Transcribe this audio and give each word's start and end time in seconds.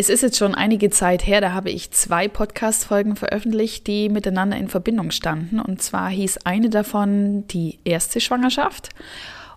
Es 0.00 0.08
ist 0.08 0.22
jetzt 0.22 0.38
schon 0.38 0.54
einige 0.54 0.90
Zeit 0.90 1.26
her, 1.26 1.40
da 1.40 1.52
habe 1.52 1.70
ich 1.70 1.90
zwei 1.90 2.28
Podcast-Folgen 2.28 3.16
veröffentlicht, 3.16 3.88
die 3.88 4.08
miteinander 4.08 4.56
in 4.56 4.68
Verbindung 4.68 5.10
standen. 5.10 5.58
Und 5.58 5.82
zwar 5.82 6.08
hieß 6.08 6.38
eine 6.44 6.70
davon 6.70 7.48
die 7.48 7.80
erste 7.82 8.20
Schwangerschaft 8.20 8.90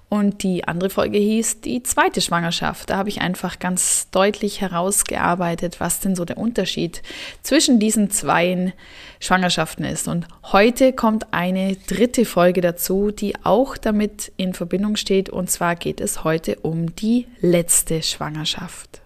und 0.10 0.42
die 0.42 0.68
andere 0.68 0.90
Folge 0.90 1.20
hieß 1.20 1.62
die 1.62 1.84
zweite 1.84 2.22
Schwangerschaft. 2.22 2.90
Da 2.90 2.98
habe 2.98 3.10
ich 3.10 3.22
einfach 3.22 3.60
ganz 3.60 4.10
deutlich 4.10 4.62
herausgearbeitet, 4.62 5.80
was 5.80 6.00
denn 6.00 6.16
so 6.16 6.26
der 6.26 6.40
Unterschied 6.40 7.04
zwischen 7.44 7.78
diesen 7.78 8.10
zwei 8.10 8.74
Schwangerschaften 9.20 9.86
ist. 9.86 10.08
Und 10.08 10.26
heute 10.52 10.92
kommt 10.92 11.36
eine 11.36 11.76
dritte 11.76 12.26
Folge 12.26 12.62
dazu, 12.62 13.12
die 13.12 13.36
auch 13.44 13.78
damit 13.78 14.32
in 14.38 14.56
Verbindung 14.56 14.96
steht. 14.96 15.30
Und 15.30 15.52
zwar 15.52 15.76
geht 15.76 16.02
es 16.02 16.24
heute 16.24 16.56
um 16.64 16.96
die 16.96 17.28
letzte 17.42 18.02
Schwangerschaft. 18.02 19.01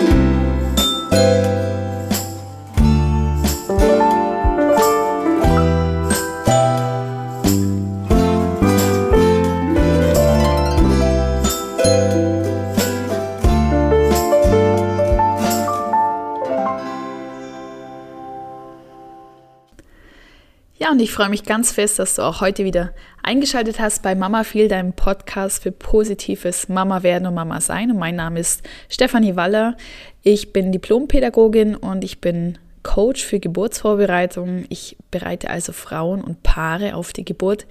Música 0.00 1.59
Und 20.90 21.00
ich 21.00 21.12
freue 21.12 21.28
mich 21.28 21.44
ganz 21.44 21.70
fest, 21.70 22.00
dass 22.00 22.16
du 22.16 22.22
auch 22.22 22.40
heute 22.40 22.64
wieder 22.64 22.92
eingeschaltet 23.22 23.78
hast 23.78 24.02
bei 24.02 24.16
Mama 24.16 24.42
Viel, 24.42 24.66
deinem 24.66 24.92
Podcast 24.92 25.62
für 25.62 25.70
positives 25.70 26.68
Mama 26.68 27.04
werden 27.04 27.28
und 27.28 27.34
Mama 27.34 27.60
sein. 27.60 27.92
Und 27.92 27.98
mein 27.98 28.16
Name 28.16 28.40
ist 28.40 28.68
Stefanie 28.88 29.36
Waller. 29.36 29.76
Ich 30.24 30.52
bin 30.52 30.72
Diplompädagogin 30.72 31.76
und 31.76 32.02
ich 32.02 32.20
bin 32.20 32.58
Coach 32.82 33.24
für 33.24 33.38
Geburtsvorbereitung. 33.38 34.64
Ich 34.68 34.96
bereite 35.12 35.50
also 35.50 35.72
Frauen 35.72 36.24
und 36.24 36.42
Paare 36.42 36.96
auf 36.96 37.12
die 37.12 37.24
Geburt 37.24 37.66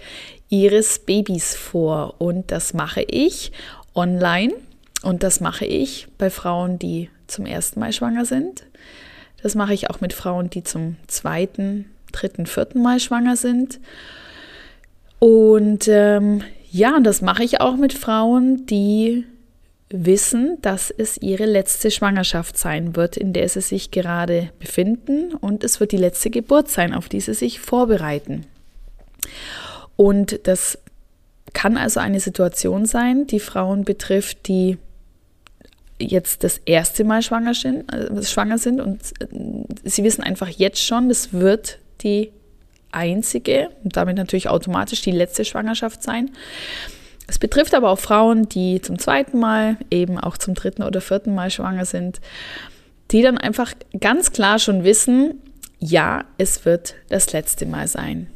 ihres 0.48 1.00
Babys 1.00 1.56
vor. 1.56 2.16
Und 2.20 2.52
das 2.52 2.74
mache 2.74 3.02
ich 3.02 3.52
online 3.96 4.54
und 5.04 5.24
das 5.24 5.42
mache 5.42 5.66
ich 5.66 6.08
bei 6.18 6.30
Frauen, 6.30 6.80
die 6.80 7.10
zum 7.28 7.46
ersten 7.46 7.82
Mal 7.82 7.92
schwanger 7.92 8.24
sind. 8.24 8.64
Das 9.44 9.56
mache 9.56 9.74
ich 9.74 9.90
auch 9.90 10.00
mit 10.00 10.14
Frauen, 10.14 10.50
die 10.50 10.64
zum 10.64 10.96
zweiten, 11.08 11.86
dritten, 12.12 12.46
vierten 12.46 12.82
Mal 12.82 13.00
schwanger 13.00 13.36
sind. 13.36 13.80
Und 15.20 15.88
ähm, 15.88 16.44
ja, 16.72 16.96
und 16.96 17.04
das 17.04 17.22
mache 17.22 17.44
ich 17.44 17.62
auch 17.62 17.76
mit 17.76 17.94
Frauen, 17.94 18.66
die 18.66 19.26
wissen, 19.90 20.58
dass 20.62 20.92
es 20.92 21.18
ihre 21.18 21.46
letzte 21.46 21.90
Schwangerschaft 21.90 22.58
sein 22.58 22.96
wird, 22.96 23.18
in 23.18 23.34
der 23.34 23.50
sie 23.50 23.62
sich 23.62 23.92
gerade 23.92 24.52
befinden. 24.60 25.34
Und 25.34 25.64
es 25.64 25.80
wird 25.80 25.92
die 25.92 25.98
letzte 25.98 26.30
Geburt 26.30 26.70
sein, 26.70 26.94
auf 26.94 27.10
die 27.10 27.22
sie 27.22 27.34
sich 27.34 27.60
vorbereiten. 27.60 28.46
Und 29.96 30.48
das 30.48 30.78
kann 31.54 31.78
also 31.78 32.00
eine 32.00 32.20
Situation 32.20 32.86
sein, 32.86 33.26
die 33.26 33.40
Frauen 33.40 33.84
betrifft, 33.84 34.48
die 34.48 34.78
jetzt 36.00 36.44
das 36.44 36.60
erste 36.60 37.04
Mal 37.04 37.22
schwanger 37.22 37.54
sind, 37.54 37.92
äh, 37.92 38.24
schwanger 38.24 38.58
sind 38.58 38.80
und 38.80 39.02
äh, 39.20 39.28
sie 39.84 40.04
wissen 40.04 40.24
einfach 40.24 40.48
jetzt 40.48 40.82
schon, 40.82 41.10
das 41.10 41.34
wird 41.34 41.80
die 42.04 42.32
einzige 42.92 43.70
und 43.84 43.96
damit 43.96 44.18
natürlich 44.18 44.50
automatisch 44.50 45.02
die 45.02 45.12
letzte 45.12 45.46
Schwangerschaft 45.46 46.02
sein. 46.02 46.32
Es 47.28 47.38
betrifft 47.38 47.76
aber 47.76 47.92
auch 47.92 48.00
Frauen, 48.00 48.50
die 48.50 48.82
zum 48.82 48.98
zweiten 48.98 49.40
Mal, 49.40 49.78
eben 49.92 50.18
auch 50.18 50.38
zum 50.38 50.56
dritten 50.56 50.82
oder 50.82 51.00
vierten 51.00 51.36
Mal 51.36 51.52
schwanger 51.52 51.86
sind, 51.86 52.20
die 53.12 53.22
dann 53.22 53.38
einfach 53.38 53.74
ganz 54.00 54.32
klar 54.32 54.58
schon 54.58 54.84
wissen, 54.84 55.40
ja, 55.80 56.26
es 56.38 56.66
wird 56.66 56.96
das 57.10 57.32
letzte 57.32 57.66
Mal 57.66 57.88
sein. 57.88 58.28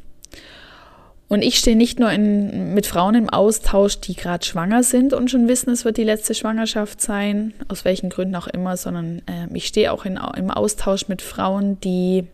Und 1.27 1.41
ich 1.41 1.57
stehe 1.57 1.75
nicht 1.75 1.99
nur 1.99 2.11
in, 2.11 2.75
mit 2.75 2.85
Frauen 2.85 3.15
im 3.15 3.29
Austausch, 3.29 3.99
die 3.99 4.15
gerade 4.15 4.45
schwanger 4.45 4.83
sind 4.83 5.13
und 5.13 5.31
schon 5.31 5.47
wissen, 5.47 5.71
es 5.71 5.83
wird 5.83 5.97
die 5.97 6.03
letzte 6.03 6.35
Schwangerschaft 6.35 7.01
sein, 7.01 7.55
aus 7.69 7.85
welchen 7.85 8.11
Gründen 8.11 8.35
auch 8.35 8.45
immer, 8.45 8.77
sondern 8.77 9.23
äh, 9.25 9.47
ich 9.53 9.65
stehe 9.65 9.91
auch 9.91 10.05
in, 10.05 10.19
im 10.37 10.51
Austausch 10.51 11.07
mit 11.07 11.23
Frauen, 11.23 11.79
die 11.81 12.27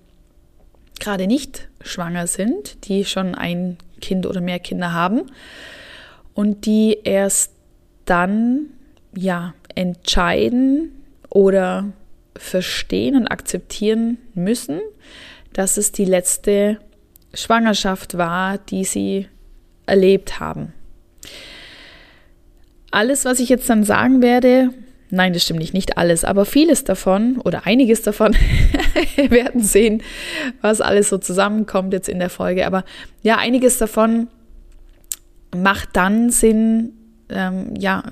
gerade 0.99 1.27
nicht 1.27 1.67
schwanger 1.81 2.27
sind, 2.27 2.87
die 2.87 3.05
schon 3.05 3.35
ein 3.35 3.77
Kind 4.01 4.25
oder 4.25 4.41
mehr 4.41 4.59
Kinder 4.59 4.93
haben 4.93 5.23
und 6.33 6.65
die 6.65 6.99
erst 7.03 7.53
dann 8.05 8.67
ja 9.15 9.53
entscheiden 9.75 10.91
oder 11.29 11.91
verstehen 12.35 13.15
und 13.15 13.27
akzeptieren 13.27 14.17
müssen, 14.33 14.79
dass 15.53 15.77
es 15.77 15.91
die 15.91 16.05
letzte 16.05 16.79
Schwangerschaft 17.33 18.17
war, 18.17 18.57
die 18.57 18.83
sie 18.83 19.27
erlebt 19.85 20.39
haben. 20.39 20.73
Alles, 22.91 23.25
was 23.25 23.39
ich 23.39 23.49
jetzt 23.49 23.69
dann 23.69 23.83
sagen 23.83 24.21
werde, 24.21 24.73
Nein, 25.11 25.33
das 25.33 25.43
stimmt 25.43 25.59
nicht, 25.59 25.73
nicht 25.73 25.97
alles, 25.97 26.23
aber 26.23 26.45
vieles 26.45 26.83
davon 26.83 27.37
oder 27.37 27.65
einiges 27.65 28.03
davon, 28.03 28.35
wir 29.15 29.31
werden 29.31 29.61
sehen, 29.61 30.03
was 30.61 30.81
alles 30.81 31.09
so 31.09 31.17
zusammenkommt 31.17 31.93
jetzt 31.93 32.09
in 32.09 32.19
der 32.19 32.29
Folge. 32.29 32.67
Aber 32.67 32.83
ja, 33.23 33.37
einiges 33.37 33.79
davon 33.79 34.27
macht 35.55 35.89
dann 35.93 36.29
Sinn, 36.29 36.93
ähm, 37.29 37.73
ja, 37.77 38.03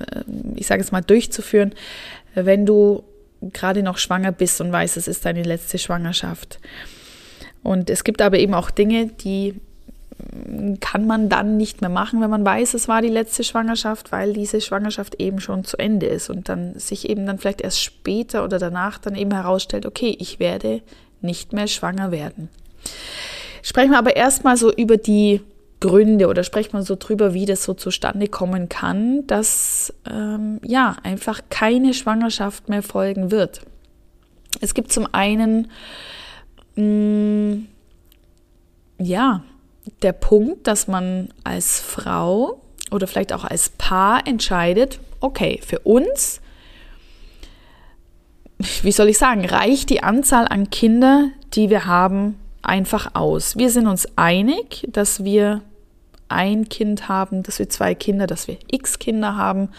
ich 0.56 0.66
sage 0.66 0.82
es 0.82 0.90
mal, 0.90 1.02
durchzuführen, 1.02 1.72
wenn 2.34 2.66
du 2.66 3.04
gerade 3.40 3.84
noch 3.84 3.98
schwanger 3.98 4.32
bist 4.32 4.60
und 4.60 4.72
weißt, 4.72 4.96
es 4.96 5.06
ist 5.06 5.24
deine 5.24 5.44
letzte 5.44 5.78
Schwangerschaft. 5.78 6.58
Und 7.62 7.90
es 7.90 8.02
gibt 8.02 8.22
aber 8.22 8.38
eben 8.38 8.54
auch 8.54 8.70
Dinge, 8.70 9.06
die 9.06 9.54
kann 10.80 11.06
man 11.06 11.28
dann 11.28 11.56
nicht 11.56 11.80
mehr 11.80 11.90
machen, 11.90 12.20
wenn 12.20 12.30
man 12.30 12.44
weiß, 12.44 12.74
es 12.74 12.88
war 12.88 13.02
die 13.02 13.08
letzte 13.08 13.44
Schwangerschaft, 13.44 14.12
weil 14.12 14.32
diese 14.32 14.60
Schwangerschaft 14.60 15.20
eben 15.20 15.40
schon 15.40 15.64
zu 15.64 15.78
Ende 15.78 16.06
ist 16.06 16.30
und 16.30 16.48
dann 16.48 16.78
sich 16.78 17.08
eben 17.08 17.26
dann 17.26 17.38
vielleicht 17.38 17.60
erst 17.60 17.82
später 17.82 18.44
oder 18.44 18.58
danach 18.58 18.98
dann 18.98 19.14
eben 19.14 19.32
herausstellt, 19.32 19.86
okay, 19.86 20.16
ich 20.18 20.38
werde 20.38 20.82
nicht 21.20 21.52
mehr 21.52 21.66
schwanger 21.66 22.10
werden. 22.10 22.48
Sprechen 23.62 23.90
wir 23.90 23.98
aber 23.98 24.16
erstmal 24.16 24.56
so 24.56 24.72
über 24.72 24.96
die 24.96 25.40
Gründe 25.80 26.28
oder 26.28 26.42
sprechen 26.42 26.72
wir 26.72 26.82
so 26.82 26.96
drüber, 26.96 27.34
wie 27.34 27.46
das 27.46 27.62
so 27.62 27.74
zustande 27.74 28.28
kommen 28.28 28.68
kann, 28.68 29.26
dass 29.26 29.92
ähm, 30.10 30.60
ja 30.64 30.96
einfach 31.02 31.40
keine 31.50 31.94
Schwangerschaft 31.94 32.68
mehr 32.68 32.82
folgen 32.82 33.30
wird. 33.30 33.62
Es 34.60 34.74
gibt 34.74 34.92
zum 34.92 35.06
einen 35.12 35.70
mh, 36.76 36.82
mm, 36.82 37.68
ja 38.98 39.44
der 40.02 40.12
Punkt, 40.12 40.66
dass 40.66 40.88
man 40.88 41.28
als 41.44 41.80
Frau 41.80 42.60
oder 42.90 43.06
vielleicht 43.06 43.32
auch 43.32 43.44
als 43.44 43.70
Paar 43.70 44.26
entscheidet, 44.26 45.00
okay, 45.20 45.60
für 45.64 45.80
uns, 45.80 46.40
wie 48.82 48.92
soll 48.92 49.08
ich 49.08 49.18
sagen, 49.18 49.44
reicht 49.44 49.90
die 49.90 50.02
Anzahl 50.02 50.46
an 50.48 50.70
Kinder, 50.70 51.28
die 51.54 51.70
wir 51.70 51.86
haben, 51.86 52.38
einfach 52.62 53.14
aus. 53.14 53.56
Wir 53.56 53.70
sind 53.70 53.86
uns 53.86 54.06
einig, 54.16 54.86
dass 54.90 55.24
wir 55.24 55.62
ein 56.28 56.68
Kind 56.68 57.08
haben, 57.08 57.42
dass 57.42 57.58
wir 57.58 57.68
zwei 57.68 57.94
Kinder, 57.94 58.26
dass 58.26 58.48
wir 58.48 58.58
x 58.70 58.98
Kinder 58.98 59.36
haben. 59.36 59.70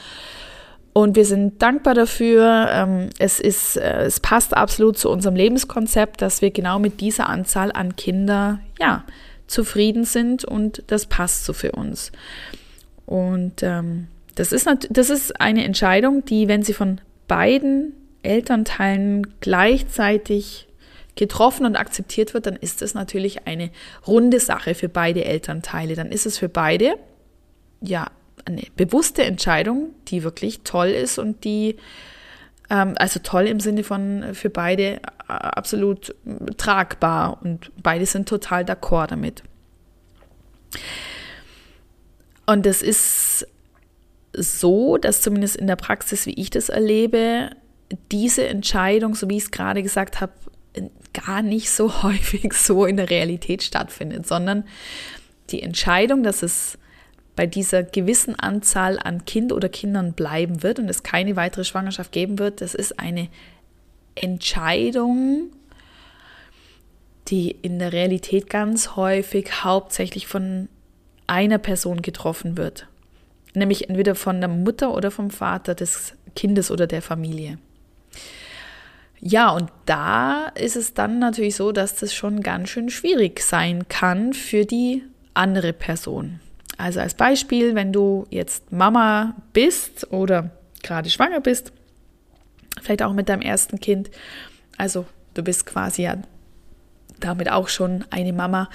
Und 0.93 1.15
wir 1.15 1.25
sind 1.25 1.61
dankbar 1.61 1.93
dafür. 1.93 2.67
Ähm, 2.71 3.09
es, 3.19 3.39
ist, 3.39 3.77
äh, 3.77 4.03
es 4.03 4.19
passt 4.19 4.57
absolut 4.57 4.97
zu 4.97 5.09
unserem 5.09 5.35
Lebenskonzept, 5.35 6.21
dass 6.21 6.41
wir 6.41 6.51
genau 6.51 6.79
mit 6.79 6.99
dieser 6.99 7.29
Anzahl 7.29 7.71
an 7.71 7.95
Kinder, 7.95 8.59
ja, 8.79 9.03
zufrieden 9.49 10.05
sind 10.05 10.45
und 10.45 10.83
das 10.87 11.07
passt 11.07 11.45
so 11.45 11.53
für 11.53 11.71
uns. 11.71 12.11
Und 13.05 13.63
ähm, 13.63 14.07
das, 14.35 14.51
ist 14.51 14.69
das 14.89 15.09
ist 15.09 15.41
eine 15.41 15.63
Entscheidung, 15.63 16.23
die, 16.25 16.47
wenn 16.47 16.63
sie 16.63 16.73
von 16.73 17.01
beiden 17.27 17.93
Elternteilen 18.21 19.27
gleichzeitig 19.39 20.67
getroffen 21.15 21.65
und 21.65 21.75
akzeptiert 21.75 22.33
wird, 22.33 22.45
dann 22.45 22.55
ist 22.55 22.81
es 22.81 22.93
natürlich 22.93 23.47
eine 23.47 23.71
runde 24.07 24.39
Sache 24.39 24.75
für 24.75 24.89
beide 24.89 25.25
Elternteile. 25.25 25.95
Dann 25.95 26.11
ist 26.11 26.25
es 26.25 26.37
für 26.37 26.49
beide 26.49 26.95
ja 27.81 28.07
eine 28.45 28.63
bewusste 28.75 29.23
Entscheidung, 29.23 29.89
die 30.07 30.23
wirklich 30.23 30.61
toll 30.63 30.87
ist 30.89 31.17
und 31.17 31.43
die 31.43 31.75
ähm, 32.69 32.93
also 32.97 33.19
toll 33.21 33.47
im 33.47 33.59
Sinne 33.59 33.83
von 33.83 34.33
für 34.33 34.49
beide 34.49 34.83
äh, 34.83 34.99
absolut 35.29 36.15
tragbar 36.57 37.41
und 37.41 37.71
beide 37.81 38.05
sind 38.05 38.27
total 38.27 38.63
d'accord 38.63 39.07
damit. 39.07 39.43
Und 42.45 42.65
es 42.65 42.81
ist 42.81 43.47
so, 44.33 44.97
dass 44.97 45.21
zumindest 45.21 45.55
in 45.55 45.67
der 45.67 45.75
Praxis, 45.75 46.25
wie 46.25 46.33
ich 46.33 46.49
das 46.49 46.69
erlebe, 46.69 47.51
diese 48.11 48.47
Entscheidung, 48.47 49.15
so 49.15 49.29
wie 49.29 49.37
ich 49.37 49.43
es 49.43 49.51
gerade 49.51 49.83
gesagt 49.83 50.21
habe, 50.21 50.33
gar 51.13 51.41
nicht 51.41 51.69
so 51.69 52.03
häufig 52.03 52.53
so 52.53 52.85
in 52.85 52.97
der 52.97 53.09
Realität 53.09 53.63
stattfindet, 53.63 54.27
sondern 54.27 54.65
die 55.49 55.61
Entscheidung, 55.61 56.23
dass 56.23 56.43
es 56.43 56.77
bei 57.35 57.47
dieser 57.47 57.83
gewissen 57.83 58.37
Anzahl 58.37 58.99
an 58.99 59.25
Kind 59.25 59.53
oder 59.53 59.69
Kindern 59.69 60.13
bleiben 60.13 60.61
wird 60.61 60.77
und 60.77 60.89
es 60.89 61.03
keine 61.03 61.35
weitere 61.35 61.63
Schwangerschaft 61.63 62.11
geben 62.11 62.37
wird. 62.37 62.61
Das 62.61 62.75
ist 62.75 62.99
eine 62.99 63.29
Entscheidung, 64.21 65.51
die 67.27 67.51
in 67.51 67.79
der 67.79 67.93
Realität 67.93 68.49
ganz 68.49 68.95
häufig 68.95 69.63
hauptsächlich 69.63 70.27
von 70.27 70.67
einer 71.27 71.57
Person 71.57 72.01
getroffen 72.01 72.57
wird. 72.57 72.87
Nämlich 73.53 73.89
entweder 73.89 74.15
von 74.15 74.39
der 74.39 74.49
Mutter 74.49 74.93
oder 74.93 75.11
vom 75.11 75.29
Vater 75.29 75.75
des 75.75 76.13
Kindes 76.35 76.71
oder 76.71 76.87
der 76.87 77.01
Familie. 77.01 77.57
Ja, 79.21 79.49
und 79.49 79.69
da 79.85 80.47
ist 80.55 80.75
es 80.75 80.93
dann 80.93 81.19
natürlich 81.19 81.55
so, 81.55 81.71
dass 81.71 81.95
das 81.95 82.13
schon 82.13 82.41
ganz 82.41 82.69
schön 82.69 82.89
schwierig 82.89 83.41
sein 83.41 83.87
kann 83.89 84.33
für 84.33 84.65
die 84.65 85.03
andere 85.33 85.73
Person. 85.73 86.39
Also 86.77 87.01
als 87.01 87.13
Beispiel, 87.13 87.75
wenn 87.75 87.91
du 87.91 88.25
jetzt 88.29 88.71
Mama 88.71 89.35
bist 89.51 90.11
oder 90.11 90.51
gerade 90.81 91.09
schwanger 91.09 91.41
bist, 91.41 91.73
vielleicht 92.81 93.03
auch 93.03 93.13
mit 93.13 93.29
deinem 93.29 93.41
ersten 93.41 93.79
Kind, 93.79 94.09
also 94.77 95.05
du 95.33 95.43
bist 95.43 95.65
quasi 95.65 96.03
ja 96.03 96.17
damit 97.19 97.51
auch 97.51 97.67
schon 97.67 98.05
eine 98.09 98.33
Mama. 98.33 98.69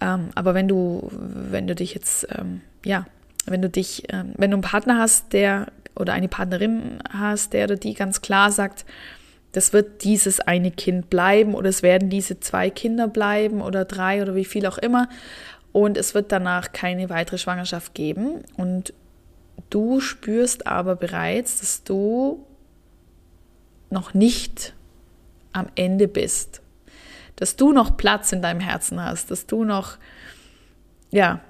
Ähm, 0.00 0.30
aber 0.34 0.54
wenn 0.54 0.68
du, 0.68 1.08
wenn 1.10 1.66
du 1.66 1.74
dich 1.74 1.94
jetzt, 1.94 2.26
ähm, 2.36 2.60
ja, 2.84 3.06
wenn 3.46 3.62
du 3.62 3.68
dich, 3.68 4.04
ähm, 4.12 4.32
wenn 4.36 4.50
du 4.50 4.56
einen 4.56 4.62
Partner 4.62 4.98
hast, 4.98 5.32
der 5.32 5.66
oder 5.94 6.12
eine 6.12 6.28
Partnerin 6.28 6.98
hast, 7.10 7.52
der 7.52 7.64
oder 7.64 7.76
die 7.76 7.94
ganz 7.94 8.20
klar 8.20 8.50
sagt, 8.50 8.84
das 9.52 9.72
wird 9.74 10.02
dieses 10.04 10.40
eine 10.40 10.70
Kind 10.70 11.10
bleiben 11.10 11.54
oder 11.54 11.68
es 11.68 11.82
werden 11.82 12.08
diese 12.08 12.40
zwei 12.40 12.70
Kinder 12.70 13.06
bleiben 13.06 13.60
oder 13.60 13.84
drei 13.84 14.22
oder 14.22 14.34
wie 14.34 14.46
viel 14.46 14.66
auch 14.66 14.78
immer. 14.78 15.08
Und 15.72 15.96
es 15.96 16.14
wird 16.14 16.32
danach 16.32 16.72
keine 16.72 17.10
weitere 17.10 17.38
Schwangerschaft 17.38 17.94
geben. 17.94 18.42
Und 18.56 18.94
du 19.70 20.00
spürst 20.00 20.66
aber 20.66 20.96
bereits, 20.96 21.60
dass 21.60 21.84
du 21.84 22.44
noch 23.92 24.14
nicht 24.14 24.74
am 25.52 25.66
Ende 25.74 26.08
bist. 26.08 26.60
Dass 27.36 27.56
du 27.56 27.72
noch 27.72 27.96
Platz 27.96 28.32
in 28.32 28.42
deinem 28.42 28.60
Herzen 28.60 29.02
hast, 29.02 29.30
dass 29.30 29.46
du 29.46 29.64
noch, 29.64 29.98
ja, 31.10 31.40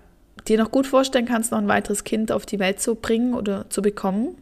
dir 0.49 0.59
noch 0.59 0.71
gut 0.71 0.87
vorstellen 0.87 1.27
kannst, 1.27 1.53
noch 1.53 1.59
ein 1.59 1.69
weiteres 1.69 2.05
Kind 2.05 2.33
auf 2.33 2.47
die 2.47 2.59
Welt 2.59 2.81
zu 2.81 2.95
bringen 2.95 3.35
oder 3.35 3.71
zu 3.71 3.83
bekommen 3.83 4.37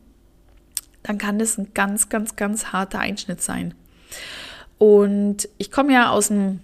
dann 1.03 1.19
kann 1.19 1.39
das 1.39 1.59
ein 1.59 1.73
ganz, 1.75 2.09
ganz, 2.09 2.37
ganz 2.37 2.67
harter 2.67 2.99
Einschnitt 2.99 3.41
sein. 3.41 3.75
Und 4.79 5.49
ich 5.59 5.71
komme 5.71 5.93
ja 5.93 6.11
aus, 6.11 6.29
dem, 6.29 6.61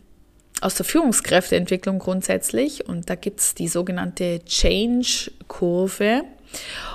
aus 0.61 0.75
der 0.75 0.85
Führungskräfteentwicklung 0.85 1.99
grundsätzlich 1.99 2.89
und 2.89 3.09
da 3.11 3.15
gibt 3.15 3.41
es 3.41 3.55
die 3.55 3.69
sogenannte 3.69 4.45
Change-Kurve. 4.45 6.23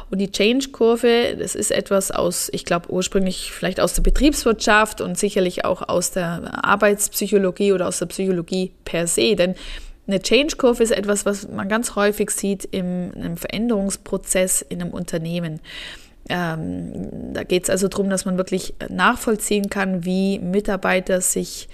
Und 0.09 0.19
die 0.19 0.31
Change-Kurve, 0.31 1.37
das 1.39 1.55
ist 1.55 1.71
etwas 1.71 2.11
aus, 2.11 2.49
ich 2.51 2.65
glaube 2.65 2.91
ursprünglich 2.91 3.51
vielleicht 3.51 3.79
aus 3.79 3.93
der 3.93 4.01
Betriebswirtschaft 4.01 5.01
und 5.01 5.17
sicherlich 5.17 5.63
auch 5.63 5.87
aus 5.87 6.11
der 6.11 6.65
Arbeitspsychologie 6.65 7.71
oder 7.71 7.87
aus 7.87 7.99
der 7.99 8.07
Psychologie 8.07 8.71
per 8.83 9.07
se. 9.07 9.35
Denn 9.35 9.55
eine 10.07 10.21
Change-Kurve 10.21 10.83
ist 10.83 10.91
etwas, 10.91 11.25
was 11.25 11.47
man 11.47 11.69
ganz 11.69 11.95
häufig 11.95 12.31
sieht 12.31 12.65
im, 12.65 13.13
im 13.13 13.37
Veränderungsprozess 13.37 14.61
in 14.61 14.81
einem 14.81 14.91
Unternehmen. 14.91 15.61
Ähm, 16.29 17.33
da 17.33 17.43
geht 17.43 17.63
es 17.63 17.69
also 17.69 17.87
darum, 17.87 18.09
dass 18.09 18.25
man 18.25 18.37
wirklich 18.37 18.73
nachvollziehen 18.89 19.69
kann, 19.69 20.05
wie 20.05 20.39
Mitarbeiter 20.39 21.21
sich 21.21 21.69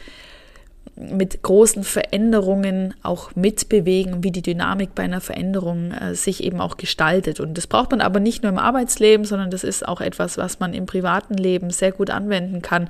mit 0.97 1.44
großen 1.44 1.83
Veränderungen 1.83 2.94
auch 3.03 3.35
mitbewegen, 3.35 4.23
wie 4.23 4.31
die 4.31 4.41
Dynamik 4.41 4.95
bei 4.95 5.03
einer 5.03 5.21
Veränderung 5.21 5.91
äh, 5.91 6.15
sich 6.15 6.44
eben 6.44 6.59
auch 6.59 6.77
gestaltet. 6.77 7.39
Und 7.39 7.57
das 7.57 7.67
braucht 7.67 7.91
man 7.91 8.01
aber 8.01 8.19
nicht 8.19 8.44
nur 8.44 8.51
im 8.51 8.57
Arbeitsleben, 8.57 9.25
sondern 9.25 9.51
das 9.51 9.63
ist 9.63 9.88
auch 9.88 10.01
etwas, 10.01 10.38
was 10.38 10.59
man 10.59 10.73
im 10.73 10.85
privaten 10.85 11.35
Leben 11.35 11.69
sehr 11.69 11.91
gut 11.91 12.09
anwenden 12.09 12.61
kann. 12.61 12.89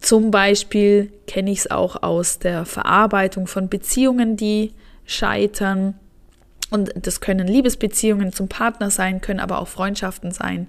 Zum 0.00 0.30
Beispiel 0.30 1.10
kenne 1.26 1.50
ich 1.50 1.60
es 1.60 1.70
auch 1.70 2.02
aus 2.02 2.38
der 2.38 2.64
Verarbeitung 2.64 3.46
von 3.46 3.68
Beziehungen, 3.68 4.36
die 4.36 4.72
scheitern 5.04 5.94
und 6.70 6.92
das 6.94 7.20
können 7.20 7.48
Liebesbeziehungen 7.48 8.32
zum 8.32 8.48
Partner 8.48 8.90
sein, 8.90 9.22
können 9.22 9.40
aber 9.40 9.58
auch 9.58 9.68
Freundschaften 9.68 10.32
sein 10.32 10.66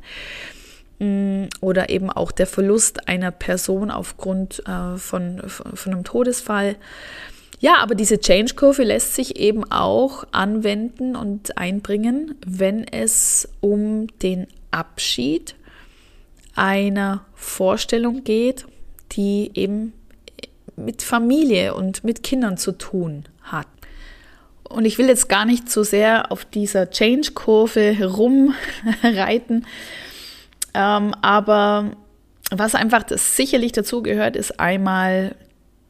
oder 1.61 1.89
eben 1.89 2.09
auch 2.09 2.31
der 2.31 2.47
Verlust 2.47 3.07
einer 3.07 3.31
Person 3.31 3.89
aufgrund 3.89 4.61
äh, 4.67 4.97
von, 4.97 5.41
von 5.47 5.93
einem 5.93 6.03
Todesfall. 6.03 6.75
Ja, 7.61 7.77
aber 7.77 7.95
diese 7.95 8.19
Change-Kurve 8.19 8.83
lässt 8.83 9.15
sich 9.15 9.37
eben 9.37 9.69
auch 9.69 10.25
anwenden 10.31 11.15
und 11.15 11.57
einbringen, 11.57 12.35
wenn 12.45 12.85
es 12.85 13.47
um 13.61 14.07
den 14.19 14.47
Abschied 14.71 15.55
einer 16.55 17.25
Vorstellung 17.33 18.23
geht, 18.23 18.65
die 19.13 19.51
eben 19.53 19.93
mit 20.75 21.01
Familie 21.01 21.73
und 21.75 22.03
mit 22.03 22.23
Kindern 22.23 22.57
zu 22.57 22.73
tun 22.73 23.25
hat. 23.41 23.67
Und 24.63 24.85
ich 24.85 24.97
will 24.97 25.07
jetzt 25.07 25.29
gar 25.29 25.45
nicht 25.45 25.69
so 25.69 25.83
sehr 25.83 26.31
auf 26.31 26.45
dieser 26.45 26.89
Change-Kurve 26.89 27.81
herumreiten, 27.91 29.65
ähm, 30.73 31.13
aber 31.21 31.91
was 32.51 32.75
einfach 32.75 33.03
das 33.03 33.35
sicherlich 33.35 33.71
dazu 33.71 34.01
gehört, 34.01 34.35
ist 34.35 34.59
einmal 34.59 35.35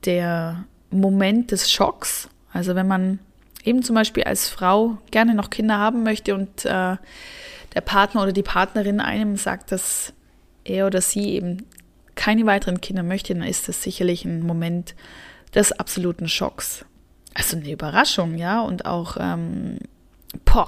der 0.05 0.65
Moment 0.91 1.51
des 1.51 1.71
Schocks. 1.71 2.29
Also 2.51 2.75
wenn 2.75 2.87
man 2.87 3.19
eben 3.63 3.83
zum 3.83 3.95
Beispiel 3.95 4.23
als 4.23 4.49
Frau 4.49 4.97
gerne 5.11 5.33
noch 5.35 5.49
Kinder 5.49 5.77
haben 5.77 6.03
möchte 6.03 6.33
und 6.33 6.65
äh, 6.65 6.97
der 7.75 7.81
Partner 7.83 8.23
oder 8.23 8.31
die 8.31 8.43
Partnerin 8.43 8.99
einem 8.99 9.37
sagt, 9.37 9.71
dass 9.71 10.13
er 10.63 10.87
oder 10.87 11.01
sie 11.01 11.29
eben 11.29 11.65
keine 12.15 12.45
weiteren 12.45 12.81
Kinder 12.81 13.03
möchte, 13.03 13.33
dann 13.33 13.43
ist 13.43 13.67
das 13.69 13.83
sicherlich 13.83 14.25
ein 14.25 14.45
Moment 14.45 14.95
des 15.53 15.71
absoluten 15.71 16.27
Schocks 16.27 16.85
also 17.33 17.57
eine 17.57 17.71
Überraschung, 17.71 18.37
ja, 18.37 18.61
und 18.61 18.85
auch, 18.85 19.17
ähm, 19.19 19.77
boah, 20.45 20.67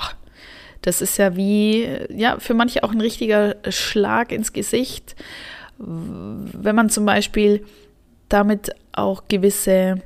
das 0.81 1.01
ist 1.01 1.18
ja 1.18 1.36
wie, 1.36 1.88
ja, 2.10 2.39
für 2.39 2.54
manche 2.54 2.83
auch 2.83 2.92
ein 2.92 3.01
richtiger 3.01 3.56
Schlag 3.69 4.31
ins 4.31 4.54
Gesicht, 4.54 5.16
wenn 5.78 6.75
man 6.75 6.89
zum 6.89 7.06
Beispiel 7.06 7.66
damit 8.30 8.75
auch 8.92 9.24
gewisse 9.28 10.01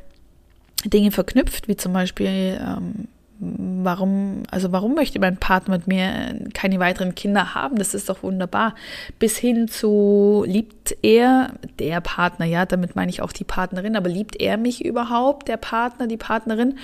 Dinge 0.86 1.12
verknüpft, 1.12 1.68
wie 1.68 1.76
zum 1.76 1.94
Beispiel 1.94 2.60
ähm, 2.60 3.08
warum, 3.40 4.44
also 4.50 4.72
warum 4.72 4.96
möchte 4.96 5.20
mein 5.20 5.38
Partner 5.38 5.78
mit 5.78 5.88
mir 5.88 6.50
keine 6.54 6.80
weiteren 6.80 7.16
Kinder 7.16 7.54
haben? 7.54 7.78
Das 7.78 7.94
ist 7.94 8.10
doch 8.10 8.24
wunderbar. 8.24 8.76
Bis 9.20 9.38
hin 9.38 9.68
zu, 9.68 10.44
liebt 10.48 10.96
er, 11.02 11.54
der 11.80 12.02
Partner, 12.02 12.46
ja, 12.46 12.66
damit 12.66 12.96
meine 12.96 13.10
ich 13.10 13.22
auch 13.22 13.32
die 13.32 13.44
Partnerin, 13.44 13.96
aber 13.96 14.10
liebt 14.10 14.40
er 14.40 14.58
mich 14.58 14.86
überhaupt, 14.86 15.48
der 15.48 15.58
Partner, 15.58 16.08
die 16.08 16.18
Partnerin? 16.18 16.78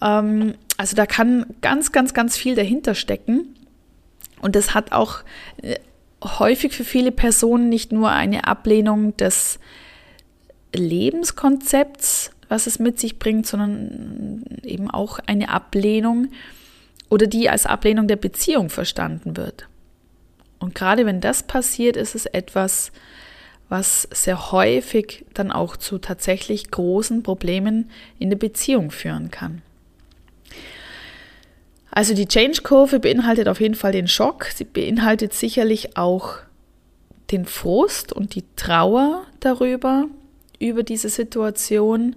Ähm, 0.00 0.54
also 0.76 0.96
da 0.96 1.06
kann 1.06 1.46
ganz, 1.60 1.92
ganz, 1.92 2.14
ganz 2.14 2.36
viel 2.36 2.54
dahinter 2.54 2.94
stecken. 2.94 3.54
Und 4.40 4.54
das 4.54 4.74
hat 4.74 4.92
auch 4.92 5.20
äh, 5.62 5.78
häufig 6.22 6.72
für 6.72 6.84
viele 6.84 7.12
Personen 7.12 7.68
nicht 7.68 7.92
nur 7.92 8.10
eine 8.10 8.46
Ablehnung 8.46 9.16
des 9.16 9.58
Lebenskonzepts, 10.74 12.30
was 12.48 12.66
es 12.66 12.78
mit 12.78 12.98
sich 12.98 13.18
bringt, 13.18 13.46
sondern 13.46 14.44
eben 14.62 14.90
auch 14.90 15.18
eine 15.26 15.48
Ablehnung 15.48 16.28
oder 17.08 17.26
die 17.26 17.48
als 17.48 17.66
Ablehnung 17.66 18.08
der 18.08 18.16
Beziehung 18.16 18.70
verstanden 18.70 19.36
wird. 19.36 19.68
Und 20.58 20.74
gerade 20.74 21.06
wenn 21.06 21.20
das 21.20 21.42
passiert, 21.42 21.96
ist 21.96 22.14
es 22.14 22.26
etwas, 22.26 22.92
was 23.68 24.08
sehr 24.12 24.50
häufig 24.50 25.24
dann 25.34 25.52
auch 25.52 25.76
zu 25.76 25.98
tatsächlich 25.98 26.70
großen 26.70 27.22
Problemen 27.22 27.90
in 28.18 28.30
der 28.30 28.38
Beziehung 28.38 28.90
führen 28.90 29.30
kann. 29.30 29.62
Also 31.90 32.14
die 32.14 32.26
Change-Kurve 32.26 33.00
beinhaltet 33.00 33.48
auf 33.48 33.60
jeden 33.60 33.74
Fall 33.74 33.92
den 33.92 34.08
Schock. 34.08 34.46
Sie 34.54 34.64
beinhaltet 34.64 35.32
sicherlich 35.32 35.96
auch 35.96 36.36
den 37.30 37.44
Frust 37.44 38.12
und 38.12 38.34
die 38.34 38.44
Trauer 38.56 39.24
darüber, 39.40 40.06
über 40.58 40.82
diese 40.82 41.08
Situation 41.08 42.16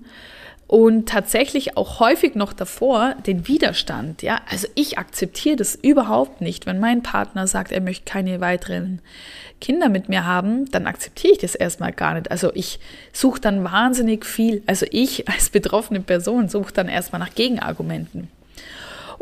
und 0.71 1.09
tatsächlich 1.09 1.75
auch 1.75 1.99
häufig 1.99 2.35
noch 2.35 2.53
davor 2.53 3.15
den 3.27 3.49
Widerstand. 3.49 4.21
Ja, 4.21 4.39
also 4.49 4.67
ich 4.73 4.97
akzeptiere 4.97 5.57
das 5.57 5.75
überhaupt 5.75 6.39
nicht. 6.39 6.65
Wenn 6.65 6.79
mein 6.79 7.03
Partner 7.03 7.45
sagt, 7.45 7.73
er 7.73 7.81
möchte 7.81 8.05
keine 8.05 8.39
weiteren 8.39 9.01
Kinder 9.59 9.89
mit 9.89 10.07
mir 10.07 10.25
haben, 10.25 10.71
dann 10.71 10.87
akzeptiere 10.87 11.33
ich 11.33 11.39
das 11.39 11.55
erstmal 11.55 11.91
gar 11.91 12.13
nicht. 12.13 12.31
Also 12.31 12.51
ich 12.53 12.79
suche 13.11 13.41
dann 13.41 13.65
wahnsinnig 13.65 14.25
viel. 14.25 14.63
Also 14.65 14.85
ich 14.91 15.27
als 15.27 15.49
betroffene 15.49 15.99
Person 15.99 16.47
suche 16.47 16.71
dann 16.71 16.87
erstmal 16.87 17.19
nach 17.19 17.35
Gegenargumenten. 17.35 18.29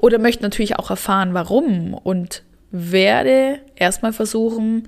Oder 0.01 0.17
möchte 0.17 0.43
natürlich 0.43 0.77
auch 0.77 0.89
erfahren, 0.89 1.33
warum 1.33 1.93
und 1.93 2.43
werde 2.71 3.59
erstmal 3.75 4.13
versuchen, 4.13 4.87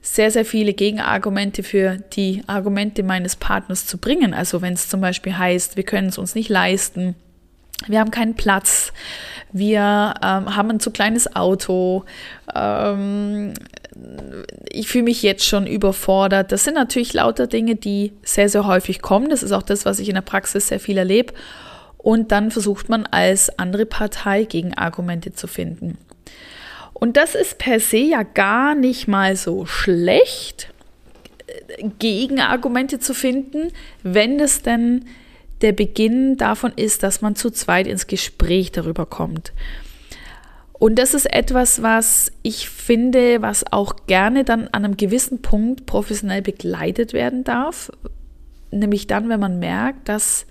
sehr, 0.00 0.30
sehr 0.30 0.44
viele 0.44 0.72
Gegenargumente 0.72 1.64
für 1.64 1.96
die 2.12 2.42
Argumente 2.46 3.02
meines 3.02 3.34
Partners 3.34 3.86
zu 3.86 3.98
bringen. 3.98 4.34
Also 4.34 4.62
wenn 4.62 4.74
es 4.74 4.88
zum 4.88 5.00
Beispiel 5.00 5.36
heißt, 5.36 5.76
wir 5.76 5.82
können 5.82 6.10
es 6.10 6.18
uns 6.18 6.36
nicht 6.36 6.48
leisten, 6.48 7.16
wir 7.88 7.98
haben 7.98 8.12
keinen 8.12 8.34
Platz, 8.34 8.92
wir 9.52 10.14
ähm, 10.22 10.56
haben 10.56 10.70
ein 10.70 10.80
zu 10.80 10.92
kleines 10.92 11.34
Auto, 11.34 12.04
ähm, 12.54 13.52
ich 14.70 14.88
fühle 14.88 15.04
mich 15.04 15.22
jetzt 15.22 15.44
schon 15.44 15.66
überfordert. 15.66 16.52
Das 16.52 16.62
sind 16.62 16.74
natürlich 16.74 17.12
lauter 17.14 17.48
Dinge, 17.48 17.74
die 17.74 18.12
sehr, 18.22 18.48
sehr 18.48 18.64
häufig 18.64 19.02
kommen. 19.02 19.28
Das 19.28 19.42
ist 19.42 19.52
auch 19.52 19.62
das, 19.62 19.84
was 19.84 19.98
ich 19.98 20.08
in 20.08 20.14
der 20.14 20.22
Praxis 20.22 20.68
sehr 20.68 20.80
viel 20.80 20.98
erlebe. 20.98 21.34
Und 22.06 22.30
dann 22.30 22.52
versucht 22.52 22.88
man 22.88 23.04
als 23.04 23.58
andere 23.58 23.84
Partei 23.84 24.44
Gegenargumente 24.44 25.32
zu 25.32 25.48
finden. 25.48 25.98
Und 26.92 27.16
das 27.16 27.34
ist 27.34 27.58
per 27.58 27.80
se 27.80 27.96
ja 27.96 28.22
gar 28.22 28.76
nicht 28.76 29.08
mal 29.08 29.34
so 29.34 29.66
schlecht, 29.66 30.72
Gegenargumente 31.98 33.00
zu 33.00 33.12
finden, 33.12 33.72
wenn 34.04 34.38
das 34.38 34.62
denn 34.62 35.06
der 35.62 35.72
Beginn 35.72 36.36
davon 36.36 36.72
ist, 36.76 37.02
dass 37.02 37.22
man 37.22 37.34
zu 37.34 37.50
zweit 37.50 37.88
ins 37.88 38.06
Gespräch 38.06 38.70
darüber 38.70 39.06
kommt. 39.06 39.52
Und 40.74 41.00
das 41.00 41.12
ist 41.12 41.26
etwas, 41.26 41.82
was 41.82 42.30
ich 42.42 42.68
finde, 42.68 43.42
was 43.42 43.64
auch 43.72 44.06
gerne 44.06 44.44
dann 44.44 44.68
an 44.68 44.84
einem 44.84 44.96
gewissen 44.96 45.42
Punkt 45.42 45.86
professionell 45.86 46.42
begleitet 46.42 47.12
werden 47.14 47.42
darf. 47.42 47.90
Nämlich 48.70 49.08
dann, 49.08 49.28
wenn 49.28 49.40
man 49.40 49.58
merkt, 49.58 50.08
dass 50.08 50.46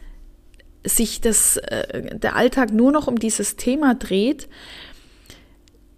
sich 0.86 1.22
das, 1.22 1.58
äh, 1.58 2.18
der 2.18 2.36
Alltag 2.36 2.72
nur 2.72 2.92
noch 2.92 3.08
um 3.08 3.20
dieses 3.20 3.56
Thema 3.56 3.96
dreht, 3.96 4.48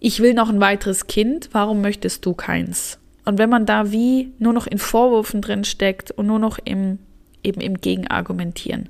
ich 0.00 0.20
will 0.20 0.34
noch 0.34 0.48
ein 0.48 0.60
weiteres 0.60 1.06
Kind, 1.06 1.50
warum 1.52 1.80
möchtest 1.80 2.24
du 2.24 2.34
keins? 2.34 2.98
Und 3.24 3.38
wenn 3.38 3.50
man 3.50 3.66
da 3.66 3.92
wie 3.92 4.32
nur 4.38 4.52
noch 4.52 4.66
in 4.66 4.78
Vorwürfen 4.78 5.42
drin 5.42 5.64
steckt 5.64 6.10
und 6.12 6.26
nur 6.26 6.38
noch 6.38 6.58
im, 6.64 6.98
eben 7.42 7.60
im 7.60 7.74
Gegenargumentieren. 7.78 8.88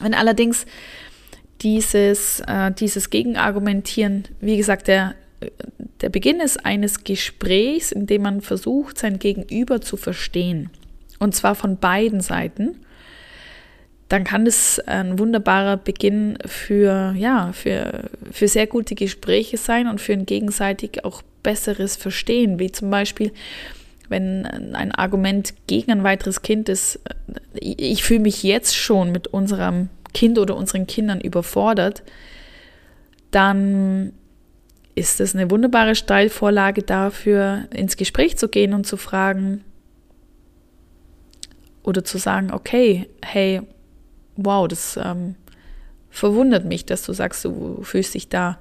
Wenn 0.00 0.14
allerdings 0.14 0.66
dieses, 1.62 2.40
äh, 2.40 2.72
dieses 2.72 3.10
Gegenargumentieren, 3.10 4.24
wie 4.40 4.56
gesagt, 4.56 4.88
der, 4.88 5.14
der 6.00 6.08
Beginn 6.08 6.40
ist 6.40 6.64
eines 6.66 7.04
Gesprächs, 7.04 7.92
in 7.92 8.06
dem 8.06 8.22
man 8.22 8.40
versucht, 8.40 8.98
sein 8.98 9.18
Gegenüber 9.18 9.80
zu 9.80 9.96
verstehen. 9.96 10.70
Und 11.18 11.34
zwar 11.34 11.54
von 11.54 11.78
beiden 11.78 12.20
Seiten 12.20 12.80
dann 14.12 14.24
kann 14.24 14.44
das 14.44 14.78
ein 14.78 15.18
wunderbarer 15.18 15.78
Beginn 15.78 16.36
für, 16.44 17.14
ja, 17.16 17.50
für, 17.54 18.10
für 18.30 18.46
sehr 18.46 18.66
gute 18.66 18.94
Gespräche 18.94 19.56
sein 19.56 19.88
und 19.88 20.02
für 20.02 20.12
ein 20.12 20.26
gegenseitig 20.26 21.02
auch 21.06 21.22
besseres 21.42 21.96
Verstehen, 21.96 22.58
wie 22.58 22.70
zum 22.70 22.90
Beispiel, 22.90 23.32
wenn 24.10 24.44
ein 24.74 24.92
Argument 24.92 25.54
gegen 25.66 25.92
ein 25.92 26.04
weiteres 26.04 26.42
Kind 26.42 26.68
ist, 26.68 27.00
ich 27.54 28.04
fühle 28.04 28.20
mich 28.20 28.42
jetzt 28.42 28.76
schon 28.76 29.12
mit 29.12 29.28
unserem 29.28 29.88
Kind 30.12 30.38
oder 30.38 30.56
unseren 30.56 30.86
Kindern 30.86 31.22
überfordert, 31.22 32.02
dann 33.30 34.12
ist 34.94 35.20
das 35.20 35.34
eine 35.34 35.50
wunderbare 35.50 35.94
Steilvorlage 35.94 36.82
dafür, 36.82 37.62
ins 37.70 37.96
Gespräch 37.96 38.36
zu 38.36 38.50
gehen 38.50 38.74
und 38.74 38.86
zu 38.86 38.98
fragen 38.98 39.64
oder 41.82 42.04
zu 42.04 42.18
sagen, 42.18 42.52
okay, 42.52 43.08
hey, 43.22 43.62
wow, 44.36 44.68
das 44.68 44.98
ähm, 45.02 45.36
verwundert 46.10 46.64
mich, 46.64 46.84
dass 46.84 47.02
du 47.02 47.12
sagst, 47.12 47.44
du 47.44 47.82
fühlst 47.82 48.14
dich 48.14 48.28
da 48.28 48.58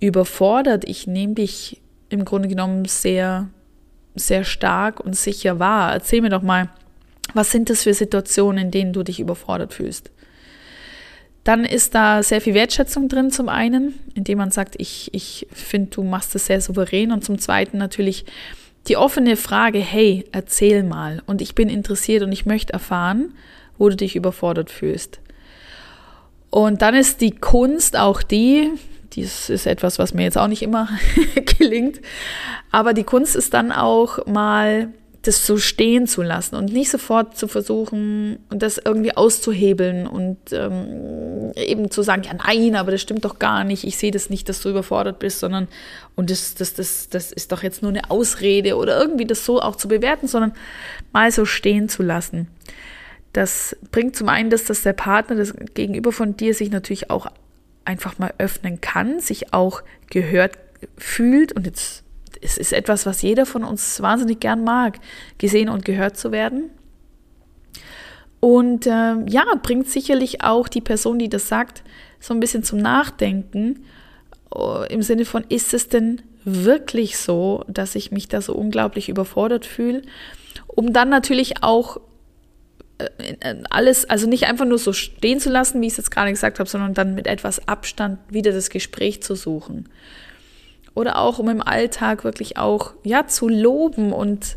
überfordert. 0.00 0.84
Ich 0.86 1.06
nehme 1.06 1.34
dich 1.34 1.80
im 2.08 2.24
Grunde 2.24 2.48
genommen 2.48 2.84
sehr, 2.84 3.48
sehr 4.14 4.44
stark 4.44 5.00
und 5.00 5.16
sicher 5.16 5.58
wahr. 5.58 5.92
Erzähl 5.92 6.20
mir 6.20 6.30
doch 6.30 6.42
mal, 6.42 6.68
was 7.32 7.50
sind 7.50 7.70
das 7.70 7.84
für 7.84 7.94
Situationen, 7.94 8.66
in 8.66 8.70
denen 8.70 8.92
du 8.92 9.02
dich 9.02 9.20
überfordert 9.20 9.72
fühlst? 9.72 10.10
Dann 11.42 11.64
ist 11.64 11.94
da 11.94 12.22
sehr 12.22 12.40
viel 12.40 12.54
Wertschätzung 12.54 13.08
drin, 13.08 13.30
zum 13.30 13.48
einen, 13.48 13.94
indem 14.14 14.38
man 14.38 14.50
sagt, 14.50 14.76
ich, 14.78 15.12
ich 15.12 15.46
finde, 15.52 15.90
du 15.90 16.02
machst 16.02 16.34
es 16.34 16.46
sehr 16.46 16.60
souverän. 16.60 17.12
Und 17.12 17.24
zum 17.24 17.38
zweiten 17.38 17.76
natürlich 17.76 18.24
die 18.88 18.96
offene 18.96 19.36
Frage, 19.36 19.78
hey, 19.78 20.24
erzähl 20.32 20.82
mal. 20.82 21.22
Und 21.26 21.42
ich 21.42 21.54
bin 21.54 21.68
interessiert 21.68 22.22
und 22.22 22.32
ich 22.32 22.46
möchte 22.46 22.72
erfahren 22.72 23.34
wo 23.78 23.88
du 23.88 23.96
dich 23.96 24.16
überfordert 24.16 24.70
fühlst. 24.70 25.20
Und 26.50 26.82
dann 26.82 26.94
ist 26.94 27.20
die 27.20 27.32
Kunst 27.32 27.96
auch 27.96 28.22
die, 28.22 28.70
dies 29.12 29.50
ist 29.50 29.66
etwas, 29.66 29.98
was 29.98 30.14
mir 30.14 30.22
jetzt 30.22 30.38
auch 30.38 30.48
nicht 30.48 30.62
immer 30.62 30.88
gelingt, 31.58 32.00
aber 32.70 32.94
die 32.94 33.04
Kunst 33.04 33.36
ist 33.36 33.54
dann 33.54 33.72
auch 33.72 34.24
mal 34.26 34.88
das 35.26 35.46
so 35.46 35.56
stehen 35.56 36.06
zu 36.06 36.22
lassen 36.22 36.54
und 36.54 36.72
nicht 36.72 36.90
sofort 36.90 37.36
zu 37.36 37.48
versuchen, 37.48 38.38
das 38.50 38.78
irgendwie 38.78 39.16
auszuhebeln 39.16 40.06
und 40.06 40.36
ähm, 40.52 41.52
eben 41.56 41.90
zu 41.90 42.02
sagen, 42.02 42.24
ja 42.24 42.34
nein, 42.34 42.76
aber 42.76 42.90
das 42.90 43.00
stimmt 43.00 43.24
doch 43.24 43.38
gar 43.38 43.64
nicht, 43.64 43.84
ich 43.84 43.96
sehe 43.96 44.10
das 44.10 44.28
nicht, 44.28 44.48
dass 44.48 44.60
du 44.60 44.68
überfordert 44.68 45.18
bist, 45.18 45.40
sondern 45.40 45.68
und 46.14 46.30
das, 46.30 46.54
das, 46.54 46.74
das, 46.74 47.08
das 47.08 47.32
ist 47.32 47.52
doch 47.52 47.62
jetzt 47.62 47.82
nur 47.82 47.90
eine 47.90 48.10
Ausrede 48.10 48.76
oder 48.76 49.00
irgendwie 49.00 49.24
das 49.24 49.46
so 49.46 49.60
auch 49.62 49.76
zu 49.76 49.88
bewerten, 49.88 50.28
sondern 50.28 50.52
mal 51.12 51.30
so 51.32 51.46
stehen 51.46 51.88
zu 51.88 52.02
lassen. 52.02 52.48
Das 53.34 53.76
bringt 53.90 54.16
zum 54.16 54.28
einen, 54.28 54.48
dass, 54.48 54.64
dass 54.64 54.82
der 54.82 54.92
Partner, 54.92 55.36
das 55.36 55.54
Gegenüber 55.74 56.12
von 56.12 56.36
dir 56.36 56.54
sich 56.54 56.70
natürlich 56.70 57.10
auch 57.10 57.26
einfach 57.84 58.18
mal 58.18 58.32
öffnen 58.38 58.80
kann, 58.80 59.20
sich 59.20 59.52
auch 59.52 59.82
gehört 60.08 60.56
fühlt 60.96 61.52
und 61.52 61.66
jetzt 61.66 62.04
es 62.40 62.58
ist 62.58 62.72
etwas, 62.72 63.06
was 63.06 63.22
jeder 63.22 63.46
von 63.46 63.64
uns 63.64 64.02
wahnsinnig 64.02 64.38
gern 64.38 64.64
mag, 64.64 64.98
gesehen 65.38 65.70
und 65.70 65.84
gehört 65.84 66.18
zu 66.18 66.30
werden. 66.30 66.70
Und 68.38 68.86
äh, 68.86 69.14
ja, 69.26 69.44
bringt 69.62 69.88
sicherlich 69.88 70.42
auch 70.42 70.68
die 70.68 70.82
Person, 70.82 71.18
die 71.18 71.30
das 71.30 71.48
sagt, 71.48 71.82
so 72.20 72.34
ein 72.34 72.40
bisschen 72.40 72.62
zum 72.62 72.80
Nachdenken 72.80 73.84
äh, 74.54 74.92
im 74.92 75.00
Sinne 75.00 75.24
von, 75.24 75.44
ist 75.48 75.72
es 75.72 75.88
denn 75.88 76.20
wirklich 76.44 77.16
so, 77.16 77.64
dass 77.66 77.94
ich 77.94 78.12
mich 78.12 78.28
da 78.28 78.42
so 78.42 78.54
unglaublich 78.54 79.08
überfordert 79.08 79.64
fühle? 79.64 80.02
Um 80.66 80.92
dann 80.92 81.08
natürlich 81.08 81.62
auch 81.62 81.98
alles, 83.70 84.08
also 84.08 84.28
nicht 84.28 84.44
einfach 84.44 84.66
nur 84.66 84.78
so 84.78 84.92
stehen 84.92 85.40
zu 85.40 85.50
lassen, 85.50 85.80
wie 85.80 85.86
ich 85.86 85.94
es 85.94 85.96
jetzt 85.98 86.10
gerade 86.10 86.30
gesagt 86.30 86.58
habe, 86.58 86.68
sondern 86.68 86.94
dann 86.94 87.14
mit 87.14 87.26
etwas 87.26 87.66
Abstand 87.66 88.18
wieder 88.28 88.52
das 88.52 88.70
Gespräch 88.70 89.22
zu 89.22 89.34
suchen. 89.34 89.88
Oder 90.94 91.18
auch, 91.18 91.38
um 91.38 91.48
im 91.48 91.60
Alltag 91.60 92.22
wirklich 92.22 92.56
auch, 92.56 92.94
ja, 93.02 93.26
zu 93.26 93.48
loben 93.48 94.12
und, 94.12 94.56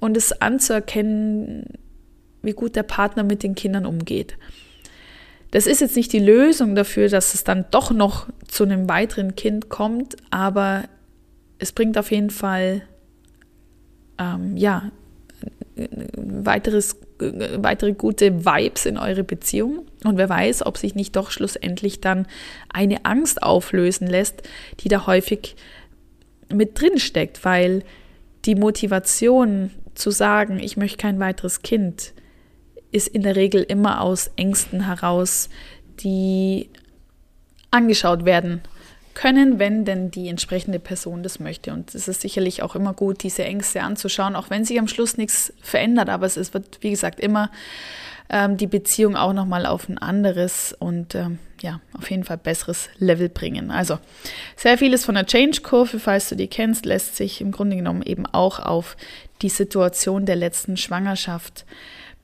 und 0.00 0.16
es 0.16 0.40
anzuerkennen, 0.40 1.66
wie 2.40 2.52
gut 2.52 2.74
der 2.74 2.84
Partner 2.84 3.22
mit 3.22 3.42
den 3.42 3.54
Kindern 3.54 3.84
umgeht. 3.84 4.38
Das 5.50 5.66
ist 5.66 5.82
jetzt 5.82 5.96
nicht 5.96 6.12
die 6.14 6.18
Lösung 6.18 6.74
dafür, 6.74 7.10
dass 7.10 7.34
es 7.34 7.44
dann 7.44 7.66
doch 7.70 7.90
noch 7.90 8.28
zu 8.48 8.64
einem 8.64 8.88
weiteren 8.88 9.36
Kind 9.36 9.68
kommt, 9.68 10.16
aber 10.30 10.84
es 11.58 11.72
bringt 11.72 11.98
auf 11.98 12.10
jeden 12.10 12.30
Fall, 12.30 12.82
ähm, 14.18 14.56
ja, 14.56 14.90
weiteres 16.16 16.96
weitere 17.62 17.92
gute 17.92 18.44
Vibes 18.44 18.86
in 18.86 18.98
eure 18.98 19.24
Beziehung. 19.24 19.86
Und 20.04 20.16
wer 20.16 20.28
weiß, 20.28 20.64
ob 20.66 20.78
sich 20.78 20.94
nicht 20.94 21.16
doch 21.16 21.30
schlussendlich 21.30 22.00
dann 22.00 22.26
eine 22.72 23.04
Angst 23.04 23.42
auflösen 23.42 24.06
lässt, 24.06 24.42
die 24.80 24.88
da 24.88 25.06
häufig 25.06 25.56
mit 26.52 26.80
drin 26.80 26.98
steckt, 26.98 27.44
weil 27.44 27.82
die 28.44 28.54
Motivation 28.54 29.70
zu 29.94 30.10
sagen, 30.10 30.58
ich 30.58 30.76
möchte 30.76 30.98
kein 30.98 31.20
weiteres 31.20 31.62
Kind, 31.62 32.12
ist 32.90 33.08
in 33.08 33.22
der 33.22 33.36
Regel 33.36 33.62
immer 33.62 34.00
aus 34.00 34.30
Ängsten 34.36 34.86
heraus, 34.86 35.48
die 36.00 36.68
angeschaut 37.70 38.24
werden 38.24 38.60
können, 39.14 39.58
wenn 39.58 39.84
denn 39.84 40.10
die 40.10 40.28
entsprechende 40.28 40.78
Person 40.78 41.22
das 41.22 41.40
möchte. 41.40 41.72
Und 41.72 41.94
es 41.94 42.08
ist 42.08 42.20
sicherlich 42.20 42.62
auch 42.62 42.74
immer 42.74 42.92
gut, 42.92 43.22
diese 43.22 43.44
Ängste 43.44 43.82
anzuschauen, 43.82 44.36
auch 44.36 44.50
wenn 44.50 44.64
sich 44.64 44.78
am 44.78 44.88
Schluss 44.88 45.16
nichts 45.16 45.52
verändert. 45.62 46.08
Aber 46.08 46.26
es 46.26 46.54
wird, 46.54 46.78
wie 46.80 46.90
gesagt, 46.90 47.20
immer 47.20 47.50
ähm, 48.32 48.56
die 48.56 48.66
Beziehung 48.66 49.16
auch 49.16 49.32
nochmal 49.32 49.66
auf 49.66 49.88
ein 49.88 49.98
anderes 49.98 50.74
und 50.78 51.14
ähm, 51.14 51.38
ja, 51.60 51.80
auf 51.96 52.10
jeden 52.10 52.24
Fall 52.24 52.38
besseres 52.38 52.88
Level 52.98 53.28
bringen. 53.28 53.70
Also 53.70 53.98
sehr 54.56 54.78
vieles 54.78 55.04
von 55.04 55.14
der 55.14 55.26
Change-Kurve, 55.26 56.00
falls 56.00 56.28
du 56.30 56.36
die 56.36 56.48
kennst, 56.48 56.86
lässt 56.86 57.16
sich 57.16 57.40
im 57.40 57.52
Grunde 57.52 57.76
genommen 57.76 58.02
eben 58.02 58.26
auch 58.26 58.58
auf 58.58 58.96
die 59.42 59.48
Situation 59.48 60.26
der 60.26 60.36
letzten 60.36 60.76
Schwangerschaft 60.76 61.64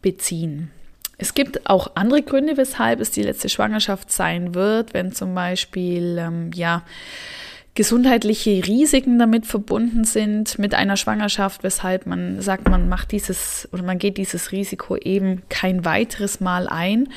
beziehen. 0.02 0.70
Es 1.18 1.34
gibt 1.34 1.68
auch 1.68 1.92
andere 1.96 2.22
Gründe, 2.22 2.56
weshalb 2.56 3.00
es 3.00 3.10
die 3.10 3.22
letzte 3.22 3.48
Schwangerschaft 3.48 4.10
sein 4.12 4.54
wird, 4.54 4.94
wenn 4.94 5.12
zum 5.12 5.34
Beispiel 5.34 6.16
ähm, 6.18 6.52
ja 6.54 6.84
gesundheitliche 7.74 8.66
Risiken 8.66 9.18
damit 9.18 9.46
verbunden 9.46 10.04
sind 10.04 10.58
mit 10.58 10.74
einer 10.74 10.96
Schwangerschaft, 10.96 11.62
weshalb 11.62 12.06
man 12.06 12.40
sagt, 12.40 12.68
man 12.68 12.88
macht 12.88 13.12
dieses 13.12 13.68
oder 13.72 13.82
man 13.82 13.98
geht 13.98 14.16
dieses 14.16 14.52
Risiko 14.52 14.96
eben 14.96 15.42
kein 15.48 15.84
weiteres 15.84 16.40
Mal 16.40 16.68
ein. 16.68 17.08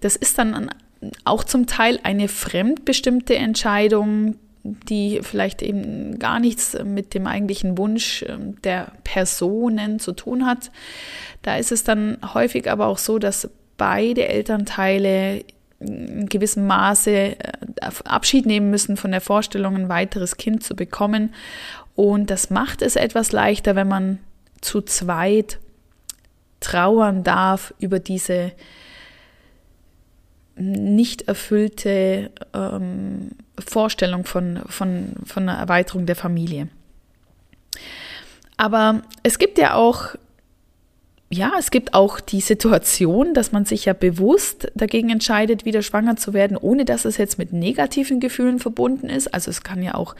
Das 0.00 0.16
ist 0.16 0.38
dann 0.38 0.70
auch 1.24 1.44
zum 1.44 1.66
Teil 1.66 2.00
eine 2.02 2.28
fremdbestimmte 2.28 3.36
Entscheidung, 3.36 4.36
die 4.88 5.20
vielleicht 5.22 5.62
eben 5.62 6.18
gar 6.18 6.40
nichts 6.40 6.76
mit 6.84 7.14
dem 7.14 7.26
eigentlichen 7.26 7.78
Wunsch 7.78 8.24
ähm, 8.28 8.60
der 8.62 8.92
Personen 9.04 9.98
zu 9.98 10.12
tun 10.12 10.46
hat. 10.46 10.70
Da 11.42 11.56
ist 11.56 11.72
es 11.72 11.84
dann 11.84 12.18
häufig 12.34 12.70
aber 12.70 12.86
auch 12.86 12.98
so, 12.98 13.18
dass 13.18 13.50
beide 13.76 14.28
Elternteile 14.28 15.44
in 15.78 16.28
gewissem 16.28 16.66
Maße 16.66 17.10
äh, 17.10 17.36
Abschied 18.04 18.46
nehmen 18.46 18.70
müssen 18.70 18.96
von 18.96 19.10
der 19.10 19.20
Vorstellung, 19.20 19.76
ein 19.76 19.88
weiteres 19.88 20.36
Kind 20.36 20.62
zu 20.62 20.74
bekommen. 20.74 21.34
Und 21.94 22.30
das 22.30 22.50
macht 22.50 22.82
es 22.82 22.96
etwas 22.96 23.32
leichter, 23.32 23.74
wenn 23.76 23.88
man 23.88 24.18
zu 24.60 24.82
zweit 24.82 25.58
trauern 26.60 27.22
darf 27.22 27.74
über 27.78 27.98
diese 27.98 28.52
nicht 30.56 31.22
erfüllte 31.28 32.30
ähm, 32.54 33.30
Vorstellung 33.58 34.24
von, 34.24 34.62
von, 34.66 35.12
von 35.24 35.48
einer 35.48 35.58
Erweiterung 35.58 36.06
der 36.06 36.16
Familie. 36.16 36.68
Aber 38.56 39.02
es 39.22 39.38
gibt 39.38 39.58
ja 39.58 39.74
auch 39.74 40.14
ja, 41.28 41.54
es 41.58 41.72
gibt 41.72 41.92
auch 41.92 42.20
die 42.20 42.40
Situation, 42.40 43.34
dass 43.34 43.50
man 43.50 43.64
sich 43.64 43.86
ja 43.86 43.94
bewusst 43.94 44.68
dagegen 44.76 45.10
entscheidet, 45.10 45.64
wieder 45.64 45.82
schwanger 45.82 46.16
zu 46.16 46.34
werden, 46.34 46.56
ohne 46.56 46.84
dass 46.84 47.04
es 47.04 47.16
jetzt 47.16 47.36
mit 47.36 47.52
negativen 47.52 48.20
Gefühlen 48.20 48.60
verbunden 48.60 49.08
ist. 49.08 49.34
Also 49.34 49.50
es 49.50 49.64
kann 49.64 49.82
ja 49.82 49.94
auch, 49.94 50.14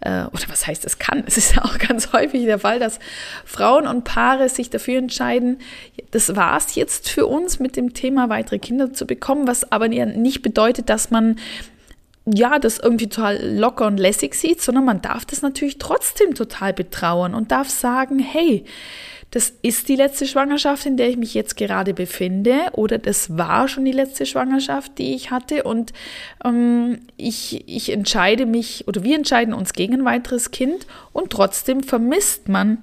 äh, 0.00 0.24
oder 0.24 0.48
was 0.48 0.66
heißt 0.66 0.84
es 0.84 0.98
kann? 0.98 1.22
Es 1.26 1.36
ist 1.36 1.54
ja 1.54 1.64
auch 1.64 1.78
ganz 1.78 2.12
häufig 2.12 2.44
der 2.44 2.58
Fall, 2.58 2.80
dass 2.80 2.98
Frauen 3.44 3.86
und 3.86 4.02
Paare 4.02 4.48
sich 4.48 4.68
dafür 4.68 4.98
entscheiden, 4.98 5.58
das 6.10 6.34
war's 6.34 6.74
jetzt 6.74 7.08
für 7.08 7.26
uns 7.26 7.60
mit 7.60 7.76
dem 7.76 7.94
Thema 7.94 8.28
weitere 8.28 8.58
Kinder 8.58 8.92
zu 8.92 9.06
bekommen, 9.06 9.46
was 9.46 9.70
aber 9.70 9.86
nicht 9.86 10.42
bedeutet, 10.42 10.90
dass 10.90 11.12
man 11.12 11.36
ja, 12.34 12.58
das 12.58 12.78
irgendwie 12.78 13.08
total 13.08 13.56
locker 13.56 13.86
und 13.86 13.96
lässig 13.96 14.34
sieht, 14.34 14.60
sondern 14.60 14.84
man 14.84 15.00
darf 15.00 15.24
das 15.24 15.40
natürlich 15.40 15.78
trotzdem 15.78 16.34
total 16.34 16.74
betrauern 16.74 17.34
und 17.34 17.52
darf 17.52 17.70
sagen, 17.70 18.18
hey, 18.18 18.64
das 19.30 19.52
ist 19.60 19.88
die 19.88 19.96
letzte 19.96 20.26
Schwangerschaft, 20.26 20.86
in 20.86 20.96
der 20.96 21.10
ich 21.10 21.18
mich 21.18 21.34
jetzt 21.34 21.56
gerade 21.56 21.92
befinde, 21.92 22.70
oder 22.72 22.98
das 22.98 23.36
war 23.36 23.68
schon 23.68 23.84
die 23.84 23.92
letzte 23.92 24.24
Schwangerschaft, 24.24 24.96
die 24.98 25.14
ich 25.14 25.30
hatte. 25.30 25.64
Und 25.64 25.92
ähm, 26.44 27.00
ich, 27.16 27.68
ich 27.68 27.92
entscheide 27.92 28.46
mich, 28.46 28.88
oder 28.88 29.04
wir 29.04 29.16
entscheiden 29.16 29.52
uns 29.52 29.74
gegen 29.74 29.94
ein 29.94 30.04
weiteres 30.04 30.50
Kind 30.50 30.86
und 31.12 31.30
trotzdem 31.30 31.82
vermisst 31.82 32.48
man 32.48 32.78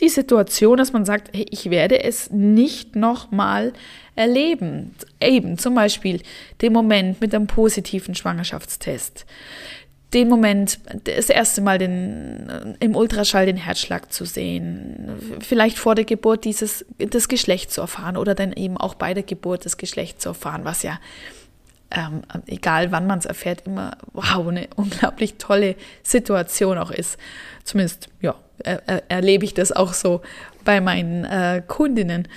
die 0.00 0.10
Situation, 0.10 0.76
dass 0.76 0.92
man 0.92 1.04
sagt, 1.04 1.34
hey, 1.34 1.46
ich 1.50 1.70
werde 1.70 2.04
es 2.04 2.30
nicht 2.30 2.94
nochmal 2.94 3.72
erleben. 4.14 4.94
Eben 5.20 5.58
zum 5.58 5.74
Beispiel 5.74 6.20
den 6.60 6.72
Moment 6.72 7.20
mit 7.20 7.34
einem 7.34 7.46
positiven 7.46 8.14
Schwangerschaftstest 8.14 9.26
den 10.14 10.28
Moment, 10.28 10.78
das 11.04 11.28
erste 11.28 11.60
Mal 11.60 11.78
den, 11.78 12.48
äh, 12.48 12.74
im 12.84 12.96
Ultraschall 12.96 13.46
den 13.46 13.56
Herzschlag 13.56 14.12
zu 14.12 14.24
sehen, 14.24 15.38
vielleicht 15.40 15.78
vor 15.78 15.94
der 15.94 16.04
Geburt 16.04 16.44
dieses, 16.44 16.86
das 16.98 17.28
Geschlecht 17.28 17.70
zu 17.70 17.82
erfahren 17.82 18.16
oder 18.16 18.34
dann 18.34 18.52
eben 18.52 18.76
auch 18.78 18.94
bei 18.94 19.12
der 19.12 19.22
Geburt 19.22 19.66
das 19.66 19.76
Geschlecht 19.76 20.22
zu 20.22 20.30
erfahren, 20.30 20.64
was 20.64 20.82
ja, 20.82 20.98
ähm, 21.90 22.22
egal 22.46 22.90
wann 22.90 23.06
man 23.06 23.18
es 23.18 23.26
erfährt, 23.26 23.66
immer, 23.66 23.96
wow, 24.12 24.46
eine 24.48 24.68
unglaublich 24.76 25.34
tolle 25.34 25.76
Situation 26.02 26.78
auch 26.78 26.90
ist. 26.90 27.18
Zumindest, 27.64 28.08
ja, 28.20 28.34
er, 28.58 28.82
er, 28.86 29.10
erlebe 29.10 29.44
ich 29.44 29.54
das 29.54 29.72
auch 29.72 29.92
so 29.92 30.22
bei 30.64 30.80
meinen 30.80 31.24
äh, 31.24 31.62
Kundinnen. 31.66 32.28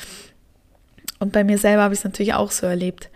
Und 1.19 1.31
bei 1.31 1.43
mir 1.43 1.57
selber 1.57 1.83
habe 1.83 1.93
ich 1.93 1.99
es 2.01 2.03
natürlich 2.03 2.33
auch 2.33 2.51
so 2.51 2.65
erlebt. 2.65 3.09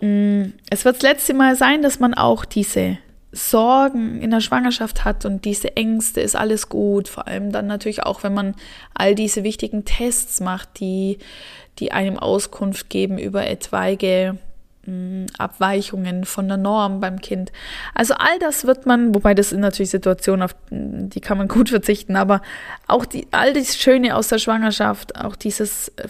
Mm, 0.00 0.46
es 0.70 0.84
wird 0.84 0.96
das 0.96 1.02
letzte 1.02 1.34
Mal 1.34 1.56
sein, 1.56 1.82
dass 1.82 1.98
man 1.98 2.14
auch 2.14 2.44
diese 2.44 2.98
Sorgen 3.32 4.20
in 4.20 4.30
der 4.30 4.40
Schwangerschaft 4.40 5.04
hat 5.04 5.24
und 5.24 5.44
diese 5.44 5.76
Ängste, 5.76 6.20
ist 6.20 6.36
alles 6.36 6.68
gut. 6.68 7.08
Vor 7.08 7.26
allem 7.26 7.52
dann 7.52 7.66
natürlich 7.66 8.02
auch, 8.02 8.22
wenn 8.22 8.34
man 8.34 8.54
all 8.94 9.14
diese 9.14 9.44
wichtigen 9.44 9.84
Tests 9.84 10.40
macht, 10.40 10.80
die, 10.80 11.18
die 11.78 11.92
einem 11.92 12.18
Auskunft 12.18 12.88
geben 12.88 13.18
über 13.18 13.46
etwaige 13.46 14.38
hm, 14.84 15.26
Abweichungen 15.36 16.24
von 16.24 16.46
der 16.46 16.56
Norm 16.56 17.00
beim 17.00 17.20
Kind. 17.20 17.50
Also 17.94 18.14
all 18.14 18.38
das 18.38 18.66
wird 18.66 18.86
man, 18.86 19.14
wobei 19.14 19.34
das 19.34 19.50
sind 19.50 19.60
natürlich 19.60 19.90
Situationen, 19.90 20.42
auf 20.42 20.54
die 20.70 21.20
kann 21.20 21.36
man 21.36 21.48
gut 21.48 21.70
verzichten, 21.70 22.16
aber 22.16 22.40
auch 22.86 23.04
die, 23.04 23.26
all 23.32 23.52
das 23.52 23.76
Schöne 23.76 24.16
aus 24.16 24.28
der 24.28 24.38
Schwangerschaft, 24.38 25.16
auch 25.16 25.34
dieses, 25.34 25.88
äh, 25.96 26.06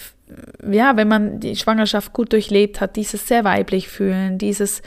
ja, 0.71 0.97
wenn 0.97 1.09
man 1.09 1.41
die 1.41 1.57
Schwangerschaft 1.57 2.13
gut 2.13 2.33
durchlebt 2.33 2.81
hat, 2.83 2.97
dieses 2.97 3.27
sehr 3.27 3.45
weiblich 3.45 3.89
fühlen, 3.89 4.37
dieses 4.37 4.83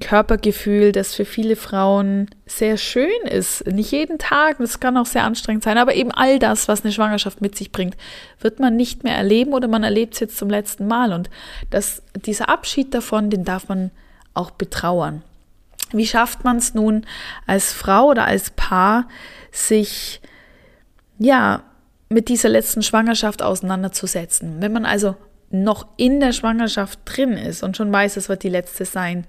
Körpergefühl, 0.00 0.92
das 0.92 1.14
für 1.14 1.24
viele 1.24 1.56
Frauen 1.56 2.28
sehr 2.46 2.76
schön 2.76 3.22
ist. 3.24 3.66
Nicht 3.66 3.90
jeden 3.90 4.18
Tag, 4.18 4.58
das 4.58 4.80
kann 4.80 4.96
auch 4.96 5.06
sehr 5.06 5.24
anstrengend 5.24 5.64
sein, 5.64 5.78
aber 5.78 5.94
eben 5.94 6.12
all 6.12 6.38
das, 6.38 6.68
was 6.68 6.84
eine 6.84 6.92
Schwangerschaft 6.92 7.40
mit 7.40 7.56
sich 7.56 7.72
bringt, 7.72 7.96
wird 8.40 8.60
man 8.60 8.76
nicht 8.76 9.02
mehr 9.02 9.16
erleben 9.16 9.52
oder 9.52 9.66
man 9.66 9.82
erlebt 9.82 10.14
es 10.14 10.20
jetzt 10.20 10.36
zum 10.38 10.50
letzten 10.50 10.86
Mal. 10.86 11.12
Und 11.12 11.30
das, 11.70 12.02
dieser 12.14 12.48
Abschied 12.48 12.94
davon, 12.94 13.30
den 13.30 13.44
darf 13.44 13.68
man 13.68 13.90
auch 14.34 14.50
betrauern. 14.50 15.22
Wie 15.92 16.06
schafft 16.06 16.44
man 16.44 16.58
es 16.58 16.74
nun 16.74 17.04
als 17.46 17.72
Frau 17.72 18.08
oder 18.08 18.26
als 18.26 18.50
Paar, 18.50 19.08
sich 19.50 20.20
ja 21.18 21.62
mit 22.08 22.28
dieser 22.28 22.48
letzten 22.48 22.82
Schwangerschaft 22.82 23.42
auseinanderzusetzen? 23.42 24.56
Wenn 24.60 24.72
man 24.72 24.86
also 24.86 25.16
noch 25.50 25.86
in 25.96 26.20
der 26.20 26.32
Schwangerschaft 26.32 27.00
drin 27.04 27.32
ist 27.32 27.62
und 27.62 27.76
schon 27.76 27.92
weiß, 27.92 28.16
es 28.16 28.28
wird 28.28 28.44
die 28.44 28.48
letzte 28.48 28.84
sein, 28.84 29.26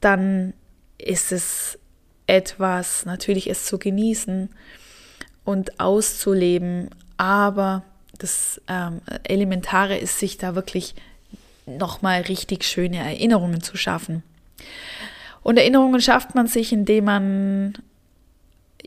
dann 0.00 0.52
ist 0.98 1.32
es 1.32 1.78
etwas, 2.26 3.06
natürlich 3.06 3.48
es 3.48 3.64
zu 3.64 3.78
genießen 3.78 4.50
und 5.44 5.80
auszuleben, 5.80 6.90
aber 7.16 7.82
das 8.18 8.60
ähm, 8.68 9.00
Elementare 9.24 9.96
ist, 9.96 10.18
sich 10.18 10.36
da 10.36 10.54
wirklich 10.54 10.94
nochmal 11.64 12.22
richtig 12.22 12.64
schöne 12.64 12.98
Erinnerungen 12.98 13.62
zu 13.62 13.76
schaffen. 13.76 14.22
Und 15.42 15.56
Erinnerungen 15.56 16.00
schafft 16.00 16.34
man 16.34 16.46
sich, 16.46 16.72
indem 16.72 17.04
man 17.04 17.74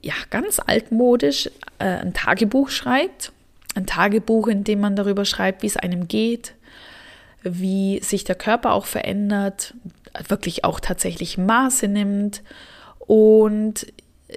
ja 0.02 0.14
ganz 0.30 0.60
altmodisch 0.60 1.48
äh, 1.80 1.86
ein 1.86 2.14
Tagebuch 2.14 2.70
schreibt 2.70 3.32
ein 3.76 3.86
Tagebuch, 3.86 4.48
in 4.48 4.64
dem 4.64 4.80
man 4.80 4.96
darüber 4.96 5.26
schreibt, 5.26 5.64
wie 5.64 5.68
es 5.68 5.78
einem 5.78 6.08
geht, 6.08 6.54
wie 7.44 8.00
sich 8.04 8.24
der 8.24 8.36
Körper 8.36 8.74
auch 8.74 8.86
verändert, 8.86 9.74
wirklich 10.28 10.64
auch 10.64 10.80
tatsächlich 10.80 11.38
Maße 11.38 11.88
nimmt. 11.88 12.44
Und 13.00 13.88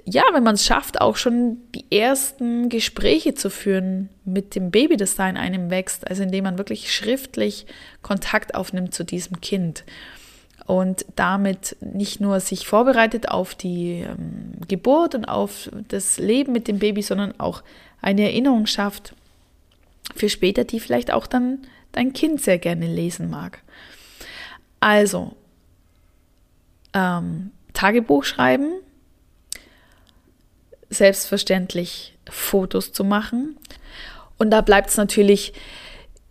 ja, 0.05 0.23
wenn 0.33 0.43
man 0.43 0.55
es 0.55 0.65
schafft, 0.65 0.99
auch 0.99 1.15
schon 1.15 1.57
die 1.73 1.85
ersten 1.97 2.69
Gespräche 2.69 3.33
zu 3.33 3.49
führen 3.49 4.09
mit 4.25 4.55
dem 4.55 4.71
Baby, 4.71 4.97
das 4.97 5.15
da 5.15 5.29
in 5.29 5.37
einem 5.37 5.69
wächst, 5.69 6.07
also 6.07 6.23
indem 6.23 6.43
man 6.45 6.57
wirklich 6.57 6.93
schriftlich 6.93 7.65
Kontakt 8.01 8.55
aufnimmt 8.55 8.93
zu 8.93 9.03
diesem 9.03 9.39
Kind 9.39 9.85
und 10.65 11.05
damit 11.15 11.77
nicht 11.79 12.19
nur 12.19 12.39
sich 12.39 12.67
vorbereitet 12.67 13.29
auf 13.29 13.55
die 13.55 14.05
ähm, 14.07 14.53
Geburt 14.67 15.15
und 15.15 15.25
auf 15.25 15.69
das 15.87 16.17
Leben 16.17 16.51
mit 16.51 16.67
dem 16.67 16.79
Baby, 16.79 17.01
sondern 17.01 17.39
auch 17.39 17.63
eine 18.01 18.23
Erinnerung 18.23 18.65
schafft 18.65 19.13
für 20.13 20.29
später, 20.29 20.63
die 20.63 20.79
vielleicht 20.79 21.11
auch 21.11 21.27
dann 21.27 21.59
dein 21.91 22.13
Kind 22.13 22.41
sehr 22.41 22.57
gerne 22.59 22.87
lesen 22.87 23.29
mag. 23.29 23.61
Also, 24.79 25.35
ähm, 26.93 27.51
Tagebuch 27.73 28.23
schreiben, 28.23 28.71
selbstverständlich 30.89 32.17
Fotos 32.29 32.93
zu 32.93 33.03
machen. 33.03 33.57
Und 34.37 34.51
da 34.51 34.61
bleibt 34.61 34.89
es 34.89 34.97
natürlich 34.97 35.53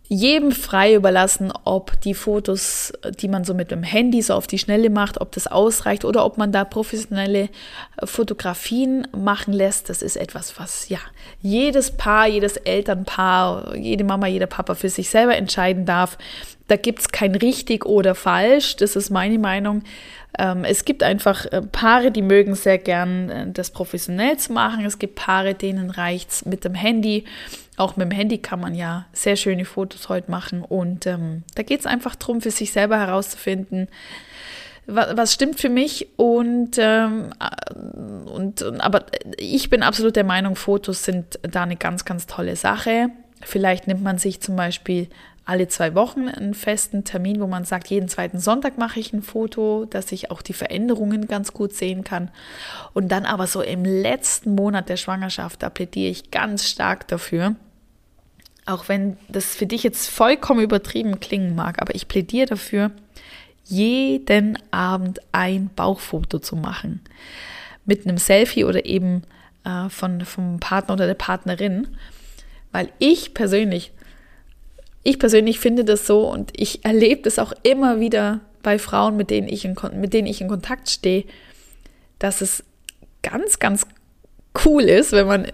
jedem 0.07 0.51
frei 0.51 0.93
überlassen, 0.93 1.51
ob 1.63 1.99
die 2.01 2.13
Fotos, 2.13 2.93
die 3.19 3.27
man 3.27 3.43
so 3.43 3.53
mit 3.53 3.71
dem 3.71 3.81
Handy 3.81 4.21
so 4.21 4.35
auf 4.35 4.45
die 4.45 4.59
Schnelle 4.59 4.89
macht, 4.89 5.19
ob 5.19 5.31
das 5.31 5.47
ausreicht 5.47 6.05
oder 6.05 6.25
ob 6.25 6.37
man 6.37 6.51
da 6.51 6.63
professionelle 6.63 7.49
äh, 7.97 8.05
Fotografien 8.05 9.07
machen 9.15 9.53
lässt. 9.53 9.89
Das 9.89 10.01
ist 10.01 10.15
etwas, 10.15 10.59
was 10.59 10.89
ja 10.89 10.99
jedes 11.41 11.91
Paar, 11.91 12.27
jedes 12.27 12.57
Elternpaar, 12.57 13.75
jede 13.75 14.03
Mama, 14.03 14.27
jeder 14.27 14.47
Papa 14.47 14.75
für 14.75 14.89
sich 14.89 15.09
selber 15.09 15.35
entscheiden 15.35 15.85
darf. 15.85 16.17
Da 16.67 16.77
gibt 16.77 16.99
es 16.99 17.09
kein 17.09 17.35
richtig 17.35 17.85
oder 17.85 18.15
falsch. 18.15 18.75
Das 18.77 18.95
ist 18.95 19.09
meine 19.09 19.39
Meinung. 19.39 19.83
Ähm, 20.37 20.63
es 20.63 20.83
gibt 20.83 21.03
einfach 21.03 21.45
äh, 21.45 21.61
Paare, 21.61 22.11
die 22.11 22.21
mögen 22.21 22.55
sehr 22.55 22.77
gern 22.77 23.29
äh, 23.29 23.51
das 23.51 23.71
professionell 23.71 24.37
zu 24.37 24.53
machen. 24.53 24.85
Es 24.85 24.99
gibt 24.99 25.15
Paare, 25.15 25.53
denen 25.53 25.89
reicht 25.89 26.31
es 26.31 26.45
mit 26.45 26.65
dem 26.65 26.73
Handy 26.73 27.25
auch 27.77 27.97
mit 27.97 28.09
dem 28.09 28.15
Handy 28.15 28.37
kann 28.37 28.59
man 28.59 28.73
ja 28.73 29.05
sehr 29.11 29.35
schöne 29.35 29.65
Fotos 29.65 30.09
heute 30.09 30.31
machen. 30.31 30.61
Und 30.61 31.05
ähm, 31.05 31.43
da 31.55 31.63
geht 31.63 31.81
es 31.81 31.85
einfach 31.85 32.15
darum, 32.15 32.41
für 32.41 32.51
sich 32.51 32.71
selber 32.71 32.97
herauszufinden, 32.97 33.87
was, 34.87 35.33
stimmt 35.33 35.59
für 35.59 35.69
mich. 35.69 36.07
Und, 36.15 36.77
ähm, 36.77 37.31
und, 38.25 38.61
und, 38.61 38.81
aber 38.81 39.05
ich 39.37 39.69
bin 39.69 39.83
absolut 39.83 40.15
der 40.15 40.23
Meinung, 40.23 40.55
Fotos 40.55 41.03
sind 41.03 41.39
da 41.41 41.63
eine 41.63 41.75
ganz, 41.75 42.05
ganz 42.05 42.27
tolle 42.27 42.55
Sache. 42.55 43.09
Vielleicht 43.41 43.87
nimmt 43.87 44.03
man 44.03 44.19
sich 44.19 44.41
zum 44.41 44.55
Beispiel 44.55 45.07
alle 45.45 45.67
zwei 45.67 45.93
Wochen 45.93 46.27
einen 46.27 46.55
festen 46.55 47.03
Termin, 47.03 47.39
wo 47.39 47.47
man 47.47 47.65
sagt, 47.65 47.87
jeden 47.87 48.09
zweiten 48.09 48.39
Sonntag 48.39 48.77
mache 48.77 48.99
ich 48.99 49.13
ein 49.13 49.21
Foto, 49.21 49.85
dass 49.85 50.11
ich 50.11 50.31
auch 50.31 50.41
die 50.41 50.53
Veränderungen 50.53 51.27
ganz 51.27 51.53
gut 51.53 51.73
sehen 51.73 52.03
kann. 52.03 52.31
Und 52.93 53.09
dann 53.09 53.25
aber 53.25 53.45
so 53.45 53.61
im 53.61 53.85
letzten 53.85 54.55
Monat 54.55 54.89
der 54.89 54.97
Schwangerschaft, 54.97 55.61
da 55.61 55.69
plädiere 55.69 56.09
ich 56.09 56.31
ganz 56.31 56.67
stark 56.67 57.07
dafür, 57.07 57.55
auch 58.65 58.89
wenn 58.89 59.17
das 59.29 59.55
für 59.55 59.67
dich 59.67 59.83
jetzt 59.83 60.09
vollkommen 60.09 60.61
übertrieben 60.61 61.19
klingen 61.19 61.55
mag, 61.55 61.79
aber 61.79 61.93
ich 61.93 62.07
plädiere 62.07 62.47
dafür, 62.47 62.91
jeden 63.65 64.57
Abend 64.71 65.19
ein 65.31 65.69
Bauchfoto 65.75 66.39
zu 66.39 66.55
machen. 66.55 67.01
Mit 67.85 68.07
einem 68.07 68.17
Selfie 68.17 68.63
oder 68.63 68.85
eben 68.85 69.23
äh, 69.63 69.89
von, 69.89 70.21
vom 70.21 70.59
Partner 70.59 70.95
oder 70.95 71.07
der 71.07 71.15
Partnerin. 71.15 71.87
Weil 72.71 72.89
ich 72.99 73.33
persönlich, 73.33 73.91
ich 75.05 75.19
persönlich 75.19 75.59
finde 75.59 75.85
das 75.85 76.07
so 76.07 76.27
und 76.29 76.51
ich 76.59 76.83
erlebe 76.83 77.21
das 77.21 77.37
auch 77.37 77.53
immer 77.61 77.99
wieder 77.99 78.41
bei 78.63 78.79
Frauen, 78.79 79.15
mit 79.15 79.29
denen 79.29 79.47
ich 79.47 79.63
in, 79.63 79.75
mit 79.93 80.13
denen 80.13 80.27
ich 80.27 80.41
in 80.41 80.47
Kontakt 80.47 80.89
stehe, 80.89 81.25
dass 82.17 82.41
es 82.41 82.63
ganz, 83.21 83.59
ganz 83.59 83.85
cool 84.65 84.81
ist, 84.81 85.11
wenn 85.11 85.27
man 85.27 85.51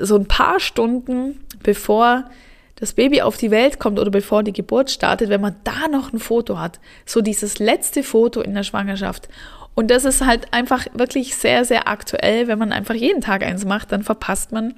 so 0.00 0.16
ein 0.16 0.26
paar 0.26 0.58
Stunden 0.58 1.38
bevor 1.62 2.30
das 2.76 2.94
Baby 2.94 3.20
auf 3.20 3.36
die 3.36 3.50
Welt 3.50 3.78
kommt 3.78 3.98
oder 3.98 4.10
bevor 4.10 4.42
die 4.42 4.54
Geburt 4.54 4.90
startet, 4.90 5.28
wenn 5.28 5.42
man 5.42 5.56
da 5.64 5.88
noch 5.88 6.14
ein 6.14 6.18
Foto 6.18 6.58
hat. 6.58 6.80
So 7.04 7.20
dieses 7.20 7.58
letzte 7.58 8.02
Foto 8.02 8.40
in 8.40 8.54
der 8.54 8.62
Schwangerschaft. 8.62 9.28
Und 9.74 9.90
das 9.90 10.06
ist 10.06 10.24
halt 10.24 10.54
einfach 10.54 10.86
wirklich 10.94 11.36
sehr, 11.36 11.66
sehr 11.66 11.88
aktuell. 11.88 12.48
Wenn 12.48 12.58
man 12.58 12.72
einfach 12.72 12.94
jeden 12.94 13.20
Tag 13.20 13.42
eins 13.42 13.66
macht, 13.66 13.92
dann 13.92 14.02
verpasst 14.02 14.50
man 14.50 14.74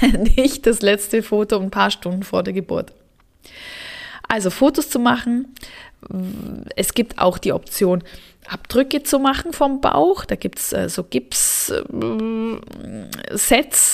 nicht 0.36 0.66
das 0.66 0.82
letzte 0.82 1.22
Foto 1.22 1.58
ein 1.58 1.70
paar 1.70 1.90
Stunden 1.90 2.22
vor 2.22 2.42
der 2.42 2.52
Geburt. 2.52 2.92
Also 4.28 4.50
Fotos 4.50 4.90
zu 4.90 4.98
machen. 4.98 5.54
Es 6.76 6.94
gibt 6.94 7.18
auch 7.18 7.38
die 7.38 7.52
Option, 7.52 8.02
Abdrücke 8.48 9.02
zu 9.02 9.18
machen 9.18 9.52
vom 9.52 9.80
Bauch. 9.80 10.24
Da 10.24 10.36
gibt 10.36 10.58
es 10.58 10.72
äh, 10.72 10.88
so 10.88 11.04
Gips-Sets, 11.04 11.70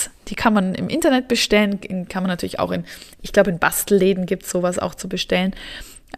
äh, 0.06 0.10
die 0.28 0.34
kann 0.34 0.54
man 0.54 0.74
im 0.74 0.88
Internet 0.88 1.28
bestellen, 1.28 1.80
kann 2.08 2.22
man 2.22 2.30
natürlich 2.30 2.58
auch 2.58 2.70
in, 2.70 2.84
ich 3.22 3.32
glaube, 3.32 3.50
in 3.50 3.58
Bastelläden 3.58 4.26
gibt 4.26 4.44
es 4.44 4.50
sowas 4.50 4.78
auch 4.78 4.94
zu 4.94 5.08
bestellen. 5.08 5.54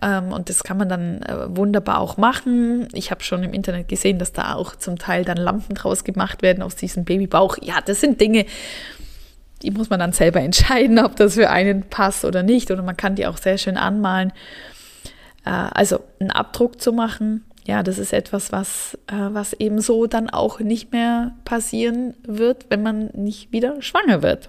Ähm, 0.03 0.33
und 0.33 0.49
das 0.49 0.63
kann 0.63 0.77
man 0.77 0.89
dann 0.89 1.23
äh, 1.23 1.57
wunderbar 1.57 2.01
auch 2.01 2.17
machen. 2.17 2.89
Ich 2.93 3.11
habe 3.11 3.23
schon 3.23 3.43
im 3.43 3.53
Internet 3.53 3.89
gesehen, 3.89 4.19
dass 4.19 4.33
da 4.33 4.55
auch 4.55 4.77
zum 4.77 4.99
Teil 4.99 5.25
dann 5.25 5.37
Lampen 5.37 5.75
draus 5.75 6.05
gemacht 6.05 6.43
werden 6.43 6.63
aus 6.63 6.77
diesem 6.77 7.05
Babybauch. 7.05 7.59
Ja, 7.63 7.81
das 7.85 8.01
sind 8.01 8.21
Dinge, 8.21 8.47
die 9.63 9.71
muss 9.71 9.91
man 9.91 10.01
dann 10.01 10.13
selber 10.13 10.41
entscheiden, 10.41 10.99
ob 10.99 11.17
das 11.17 11.35
für 11.35 11.51
einen 11.51 11.83
passt 11.83 12.25
oder 12.25 12.43
nicht. 12.43 12.71
Oder 12.71 12.83
man 12.83 12.97
kann 12.97 13.15
die 13.15 13.27
auch 13.27 13.39
sehr 13.39 13.59
schön 13.59 13.77
anmalen. 13.77 14.33
Äh, 15.45 15.51
also 15.51 16.01
einen 16.21 16.31
Abdruck 16.31 16.81
zu 16.81 16.93
machen, 16.93 17.45
ja, 17.69 17.83
das 17.83 17.99
ist 17.99 18.15
etwas, 18.15 18.51
was, 18.51 18.99
äh, 19.09 19.29
was 19.31 19.53
eben 19.53 19.83
so 19.83 20.07
dann 20.07 20.31
auch 20.31 20.59
nicht 20.59 20.91
mehr 20.93 21.35
passieren 21.45 22.15
wird, 22.23 22.65
wenn 22.71 22.83
man 22.83 23.11
nicht 23.13 23.53
wieder 23.53 23.83
schwanger 23.83 24.23
wird. 24.23 24.49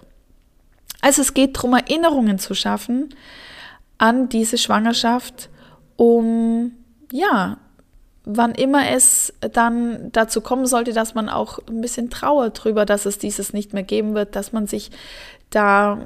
Also 1.01 1.21
es 1.21 1.33
geht 1.33 1.57
darum, 1.57 1.73
Erinnerungen 1.73 2.39
zu 2.39 2.53
schaffen 2.53 3.09
an 3.97 4.29
diese 4.29 4.57
Schwangerschaft, 4.57 5.49
um 5.97 6.71
ja, 7.11 7.57
wann 8.31 8.53
immer 8.53 8.91
es 8.91 9.33
dann 9.39 10.11
dazu 10.11 10.41
kommen 10.41 10.67
sollte, 10.67 10.93
dass 10.93 11.15
man 11.15 11.29
auch 11.29 11.59
ein 11.67 11.81
bisschen 11.81 12.11
trauert 12.11 12.63
drüber, 12.63 12.85
dass 12.85 13.05
es 13.07 13.17
dieses 13.17 13.53
nicht 13.53 13.73
mehr 13.73 13.83
geben 13.83 14.13
wird, 14.13 14.35
dass 14.35 14.53
man 14.53 14.67
sich 14.67 14.91
da 15.49 15.97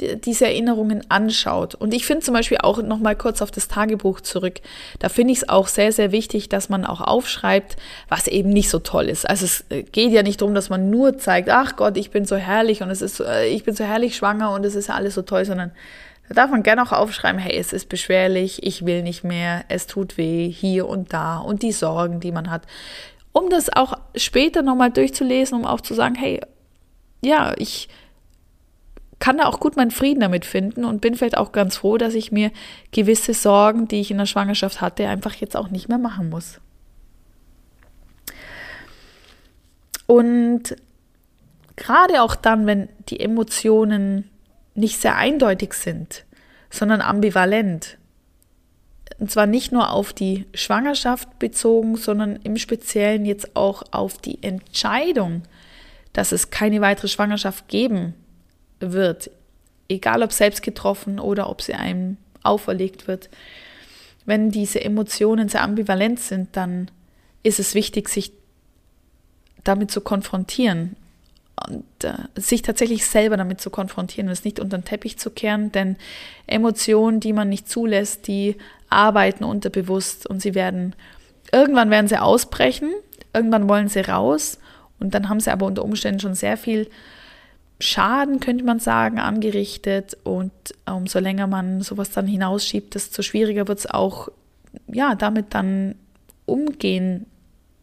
diese 0.00 0.46
Erinnerungen 0.46 1.08
anschaut. 1.08 1.76
Und 1.76 1.94
ich 1.94 2.04
finde 2.04 2.24
zum 2.24 2.34
Beispiel 2.34 2.58
auch 2.58 2.82
noch 2.82 2.98
mal 2.98 3.14
kurz 3.14 3.40
auf 3.40 3.52
das 3.52 3.68
Tagebuch 3.68 4.20
zurück. 4.20 4.54
Da 4.98 5.08
finde 5.08 5.32
ich 5.32 5.38
es 5.38 5.48
auch 5.48 5.68
sehr, 5.68 5.92
sehr 5.92 6.10
wichtig, 6.10 6.48
dass 6.48 6.68
man 6.68 6.84
auch 6.84 7.00
aufschreibt, 7.00 7.76
was 8.08 8.26
eben 8.26 8.48
nicht 8.48 8.70
so 8.70 8.80
toll 8.80 9.08
ist. 9.08 9.28
Also 9.28 9.44
es 9.44 9.64
äh, 9.68 9.84
geht 9.84 10.10
ja 10.10 10.24
nicht 10.24 10.40
darum, 10.40 10.56
dass 10.56 10.68
man 10.68 10.90
nur 10.90 11.18
zeigt, 11.18 11.48
ach 11.48 11.76
Gott, 11.76 11.96
ich 11.96 12.10
bin 12.10 12.24
so 12.24 12.34
herrlich 12.34 12.82
und 12.82 12.90
es 12.90 13.02
ist, 13.02 13.20
äh, 13.20 13.46
ich 13.46 13.62
bin 13.62 13.76
so 13.76 13.84
herrlich 13.84 14.16
schwanger 14.16 14.50
und 14.50 14.66
es 14.66 14.74
ist 14.74 14.88
ja 14.88 14.94
alles 14.96 15.14
so 15.14 15.22
toll, 15.22 15.44
sondern 15.44 15.70
da 16.28 16.34
darf 16.34 16.50
man 16.50 16.62
gerne 16.62 16.82
auch 16.82 16.92
aufschreiben, 16.92 17.40
hey, 17.40 17.56
es 17.56 17.72
ist 17.72 17.88
beschwerlich, 17.88 18.62
ich 18.62 18.86
will 18.86 19.02
nicht 19.02 19.24
mehr, 19.24 19.64
es 19.68 19.86
tut 19.86 20.16
weh, 20.16 20.48
hier 20.48 20.88
und 20.88 21.12
da 21.12 21.38
und 21.38 21.62
die 21.62 21.72
Sorgen, 21.72 22.20
die 22.20 22.32
man 22.32 22.50
hat. 22.50 22.66
Um 23.32 23.50
das 23.50 23.74
auch 23.74 23.94
später 24.14 24.62
nochmal 24.62 24.90
durchzulesen, 24.90 25.58
um 25.58 25.64
auch 25.64 25.80
zu 25.80 25.94
sagen, 25.94 26.14
hey, 26.14 26.40
ja, 27.20 27.54
ich, 27.58 27.88
kann 29.24 29.38
da 29.38 29.46
auch 29.46 29.58
gut 29.58 29.76
meinen 29.76 29.90
Frieden 29.90 30.20
damit 30.20 30.44
finden 30.44 30.84
und 30.84 31.00
bin 31.00 31.14
vielleicht 31.14 31.38
auch 31.38 31.52
ganz 31.52 31.78
froh, 31.78 31.96
dass 31.96 32.12
ich 32.12 32.30
mir 32.30 32.50
gewisse 32.92 33.32
Sorgen, 33.32 33.88
die 33.88 34.00
ich 34.00 34.10
in 34.10 34.18
der 34.18 34.26
Schwangerschaft 34.26 34.82
hatte, 34.82 35.08
einfach 35.08 35.34
jetzt 35.36 35.56
auch 35.56 35.70
nicht 35.70 35.88
mehr 35.88 35.96
machen 35.96 36.28
muss. 36.28 36.60
Und 40.06 40.76
gerade 41.76 42.20
auch 42.20 42.34
dann, 42.34 42.66
wenn 42.66 42.90
die 43.08 43.18
Emotionen 43.18 44.28
nicht 44.74 45.00
sehr 45.00 45.16
eindeutig 45.16 45.74
sind, 45.74 46.24
sondern 46.70 47.00
ambivalent, 47.00 47.98
und 49.18 49.30
zwar 49.30 49.46
nicht 49.46 49.70
nur 49.70 49.92
auf 49.92 50.12
die 50.12 50.46
Schwangerschaft 50.54 51.38
bezogen, 51.38 51.96
sondern 51.96 52.36
im 52.36 52.56
Speziellen 52.56 53.24
jetzt 53.24 53.54
auch 53.54 53.82
auf 53.92 54.18
die 54.18 54.42
Entscheidung, 54.42 55.42
dass 56.12 56.32
es 56.32 56.50
keine 56.50 56.80
weitere 56.80 57.08
Schwangerschaft 57.08 57.68
geben 57.68 58.14
wird, 58.80 59.30
egal 59.88 60.22
ob 60.22 60.32
selbst 60.32 60.62
getroffen 60.62 61.20
oder 61.20 61.48
ob 61.48 61.62
sie 61.62 61.74
einem 61.74 62.16
auferlegt 62.42 63.06
wird, 63.06 63.30
wenn 64.26 64.50
diese 64.50 64.82
Emotionen 64.82 65.48
sehr 65.48 65.62
ambivalent 65.62 66.18
sind, 66.18 66.56
dann 66.56 66.90
ist 67.42 67.60
es 67.60 67.74
wichtig, 67.74 68.08
sich 68.08 68.32
damit 69.62 69.90
zu 69.90 70.00
konfrontieren 70.00 70.96
und 71.68 71.84
äh, 72.04 72.14
sich 72.36 72.62
tatsächlich 72.62 73.06
selber 73.06 73.36
damit 73.36 73.60
zu 73.60 73.70
konfrontieren 73.70 74.28
es 74.28 74.44
nicht 74.44 74.60
unter 74.60 74.78
den 74.78 74.84
Teppich 74.84 75.18
zu 75.18 75.30
kehren, 75.30 75.72
denn 75.72 75.96
Emotionen, 76.46 77.20
die 77.20 77.32
man 77.32 77.48
nicht 77.48 77.68
zulässt, 77.68 78.26
die 78.26 78.56
arbeiten 78.88 79.44
unterbewusst 79.44 80.26
und 80.26 80.40
sie 80.40 80.54
werden, 80.54 80.94
irgendwann 81.52 81.90
werden 81.90 82.08
sie 82.08 82.18
ausbrechen, 82.18 82.90
irgendwann 83.32 83.68
wollen 83.68 83.88
sie 83.88 84.00
raus 84.00 84.58
und 85.00 85.14
dann 85.14 85.28
haben 85.28 85.40
sie 85.40 85.52
aber 85.52 85.66
unter 85.66 85.84
Umständen 85.84 86.20
schon 86.20 86.34
sehr 86.34 86.56
viel 86.56 86.88
Schaden, 87.80 88.40
könnte 88.40 88.64
man 88.64 88.78
sagen, 88.78 89.18
angerichtet. 89.18 90.16
Und 90.22 90.52
umso 90.86 91.18
länger 91.18 91.46
man 91.46 91.82
sowas 91.82 92.10
dann 92.10 92.26
hinausschiebt, 92.26 92.94
desto 92.94 93.22
schwieriger 93.22 93.68
wird 93.68 93.80
es 93.80 93.86
auch, 93.86 94.28
ja, 94.86 95.14
damit 95.14 95.54
dann 95.54 95.96
umgehen 96.46 97.26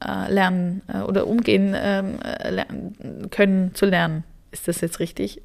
äh, 0.06 0.32
lernen 0.32 0.82
äh, 0.88 1.00
oder 1.00 1.28
umgehen 1.28 1.76
ähm, 1.78 2.20
äh, 2.22 2.50
lernen, 2.50 3.30
können 3.30 3.74
zu 3.76 3.86
lernen. 3.86 4.24
Ist 4.52 4.68
das 4.68 4.82
jetzt 4.82 5.00
richtig? 5.00 5.42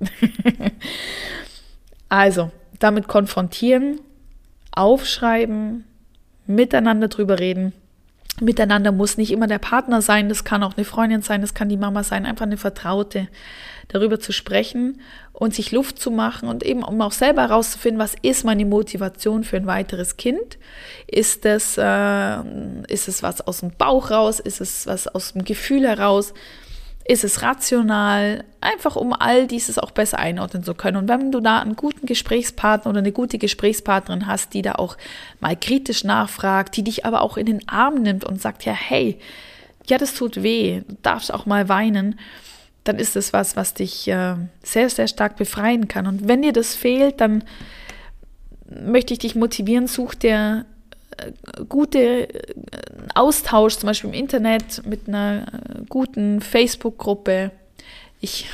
also, 2.09 2.51
damit 2.79 3.09
konfrontieren, 3.09 4.01
aufschreiben, 4.73 5.85
miteinander 6.47 7.09
drüber 7.09 7.39
reden. 7.39 7.73
Miteinander 8.41 8.93
muss 8.93 9.17
nicht 9.17 9.31
immer 9.31 9.47
der 9.47 9.59
Partner 9.59 10.03
sein, 10.03 10.29
das 10.29 10.45
kann 10.45 10.63
auch 10.63 10.77
eine 10.77 10.85
Freundin 10.85 11.23
sein, 11.23 11.41
das 11.41 11.55
kann 11.55 11.71
die 11.71 11.79
Mama 11.79 12.05
sein, 12.05 12.27
einfach 12.27 12.45
eine 12.45 12.59
Vertraute 12.59 13.29
darüber 13.89 14.21
zu 14.21 14.33
sprechen 14.33 15.01
und 15.33 15.55
sich 15.55 15.73
Luft 15.73 15.99
zu 15.99 16.11
machen 16.11 16.49
und 16.49 16.63
eben 16.63 16.83
um 16.83 17.01
auch 17.01 17.13
selber 17.13 17.43
herauszufinden, 17.43 18.01
was 18.01 18.15
ist 18.21 18.45
meine 18.45 18.67
Motivation 18.67 19.45
für 19.45 19.57
ein 19.57 19.67
weiteres 19.67 20.17
Kind? 20.17 20.59
Ist 21.07 21.47
es, 21.47 21.79
äh, 21.79 22.39
ist 22.89 23.09
es 23.09 23.23
was 23.23 23.41
aus 23.41 23.61
dem 23.61 23.71
Bauch 23.71 24.11
raus? 24.11 24.41
Ist 24.41 24.61
es 24.61 24.87
was 24.87 25.09
aus 25.09 25.33
dem 25.33 25.45
Gefühl 25.45 25.87
heraus? 25.87 26.35
Ist 27.09 27.23
es 27.23 27.43
rational? 27.43 28.45
Einfach 28.61 28.97
um 28.97 29.13
all 29.13 29.47
dieses 29.47 29.79
auch 29.79 29.93
besser 29.93 30.19
einordnen 30.19 30.65
zu 30.65 30.75
können. 30.75 30.97
Und 30.97 31.09
wenn 31.09 31.31
du 31.31 31.41
da 31.41 31.61
einen 31.61 31.77
guten 31.77 32.05
Gesprächspartner 32.05 32.91
oder 32.91 32.99
eine 32.99 33.13
gute 33.13 33.39
Gesprächspartnerin 33.39 34.27
hast, 34.27 34.55
die 34.55 34.63
da 34.63 34.73
auch 34.73 34.97
mal 35.39 35.57
kritisch 35.57 36.03
nachfragt, 36.03 36.77
die 36.77 36.83
dich 36.83 37.07
aber 37.07 37.23
auch 37.23 37.37
in 37.37 37.47
den 37.47 37.69
Arm 37.69 38.03
nimmt 38.03 38.25
und 38.25 38.43
sagt, 38.43 38.65
ja, 38.65 38.73
hey, 38.73 39.21
ja, 39.87 39.99
das 39.99 40.15
tut 40.15 40.43
weh, 40.43 40.81
du 40.81 40.97
darfst 41.03 41.33
auch 41.33 41.47
mal 41.47 41.69
weinen, 41.69 42.19
dann 42.83 42.97
ist 42.97 43.15
es 43.15 43.33
was, 43.33 43.55
was 43.55 43.75
dich 43.75 44.09
äh, 44.09 44.35
sehr, 44.65 44.91
sehr 44.91 45.07
stark 45.07 45.37
befreien 45.37 45.87
kann. 45.87 46.09
Und 46.09 46.27
wenn 46.27 46.43
dir 46.43 46.53
das 46.53 46.75
fehlt, 46.75 47.21
dann 47.21 47.45
möchte 48.69 49.13
ich 49.13 49.21
dich 49.21 49.37
motivieren, 49.37 49.87
such 49.87 50.15
dir 50.15 50.67
gute 51.69 52.33
äh, 52.35 52.55
Austausch, 53.15 53.77
zum 53.77 53.89
Beispiel 53.89 54.11
im 54.11 54.15
Internet 54.15 54.87
mit 54.87 55.09
einer 55.09 55.47
äh, 55.47 55.83
guten 55.89 56.41
Facebook-Gruppe. 56.41 57.51
Ich 58.21 58.47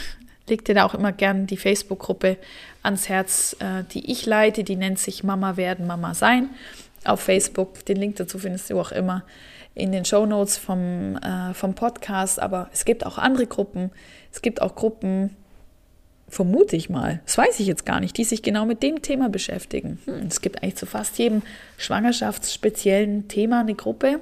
lege 0.48 0.64
dir 0.64 0.74
da 0.74 0.84
auch 0.84 0.94
immer 0.94 1.12
gern 1.12 1.46
die 1.46 1.56
Facebook-Gruppe 1.56 2.36
ans 2.82 3.08
Herz, 3.08 3.56
äh, 3.60 3.84
die 3.92 4.10
ich 4.10 4.26
leite. 4.26 4.64
Die 4.64 4.76
nennt 4.76 4.98
sich 4.98 5.24
Mama 5.24 5.56
werden, 5.56 5.86
Mama 5.86 6.14
sein 6.14 6.50
auf 7.04 7.20
Facebook. 7.20 7.84
Den 7.86 7.96
Link 7.96 8.16
dazu 8.16 8.38
findest 8.38 8.70
du 8.70 8.80
auch 8.80 8.92
immer 8.92 9.24
in 9.74 9.90
den 9.90 10.04
Show 10.04 10.26
Notes 10.26 10.58
vom, 10.58 11.18
vom 11.54 11.74
Podcast. 11.74 12.38
Aber 12.38 12.68
es 12.72 12.84
gibt 12.84 13.04
auch 13.04 13.18
andere 13.18 13.46
Gruppen, 13.46 13.90
es 14.30 14.42
gibt 14.42 14.62
auch 14.62 14.76
Gruppen, 14.76 15.34
vermute 16.32 16.76
ich 16.76 16.88
mal, 16.88 17.20
das 17.26 17.36
weiß 17.36 17.60
ich 17.60 17.66
jetzt 17.66 17.84
gar 17.84 18.00
nicht, 18.00 18.16
die 18.16 18.24
sich 18.24 18.42
genau 18.42 18.64
mit 18.64 18.82
dem 18.82 19.02
Thema 19.02 19.28
beschäftigen. 19.28 19.98
Hm, 20.06 20.28
es 20.28 20.40
gibt 20.40 20.62
eigentlich 20.62 20.76
zu 20.76 20.86
fast 20.86 21.18
jedem 21.18 21.42
schwangerschaftsspeziellen 21.76 23.28
Thema 23.28 23.60
eine 23.60 23.74
Gruppe. 23.74 24.18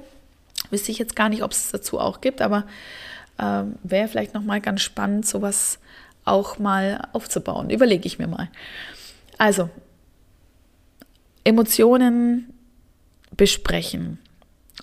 Wüsste 0.70 0.90
ich 0.90 0.99
jetzt 0.99 1.14
gar 1.14 1.29
nicht, 1.29 1.44
ob 1.44 1.53
es 1.53 1.70
dazu 1.70 2.01
auch 2.01 2.20
gibt, 2.20 2.42
aber 2.42 2.64
äh, 3.38 3.62
wäre 3.85 4.09
vielleicht 4.09 4.35
nochmal 4.35 4.61
ganz 4.61 4.83
spannend, 4.83 5.25
sowas 5.25 5.79
auch 6.25 6.59
mal 6.59 7.07
aufzubauen. 7.12 7.70
Überlege 7.70 8.09
ich 8.09 8.18
mir 8.18 8.27
mal. 8.27 8.51
Also, 9.38 9.70
Emotionen 11.44 12.53
besprechen, 13.37 14.18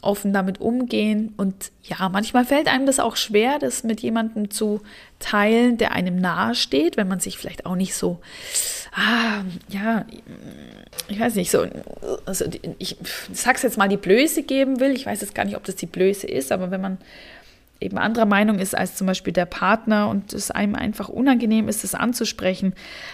offen 0.01 0.33
damit 0.33 0.61
umgehen 0.61 1.33
und 1.37 1.71
ja, 1.83 2.09
manchmal 2.09 2.45
fällt 2.45 2.67
einem 2.67 2.85
das 2.85 2.99
auch 2.99 3.15
schwer, 3.15 3.59
das 3.59 3.83
mit 3.83 4.01
jemandem 4.01 4.49
zu 4.51 4.81
teilen, 5.19 5.77
der 5.77 5.93
einem 5.93 6.19
nahe 6.19 6.55
steht, 6.55 6.97
wenn 6.97 7.07
man 7.07 7.19
sich 7.19 7.37
vielleicht 7.37 7.65
auch 7.65 7.75
nicht 7.75 7.95
so, 7.95 8.19
ah, 8.93 9.41
ja, 9.69 10.05
ich 11.07 11.19
weiß 11.19 11.35
nicht, 11.35 11.51
so, 11.51 11.65
also 12.25 12.45
ich 12.79 12.97
sag's 13.33 13.63
jetzt 13.63 13.77
mal, 13.77 13.89
die 13.89 13.97
Blöße 13.97 14.43
geben 14.43 14.79
will. 14.79 14.91
Ich 14.91 15.05
weiß 15.05 15.21
jetzt 15.21 15.35
gar 15.35 15.45
nicht, 15.45 15.55
ob 15.55 15.63
das 15.63 15.75
die 15.75 15.85
Blöße 15.85 16.27
ist, 16.27 16.51
aber 16.51 16.71
wenn 16.71 16.81
man 16.81 16.97
eben 17.79 17.97
anderer 17.97 18.25
Meinung 18.25 18.59
ist 18.59 18.75
als 18.75 18.95
zum 18.95 19.07
Beispiel 19.07 19.33
der 19.33 19.45
Partner 19.45 20.09
und 20.09 20.33
es 20.33 20.51
einem 20.51 20.75
einfach 20.75 21.09
unangenehm 21.09 21.67
ist, 21.67 21.83
das 21.83 21.95
anzusprechen, 21.95 22.73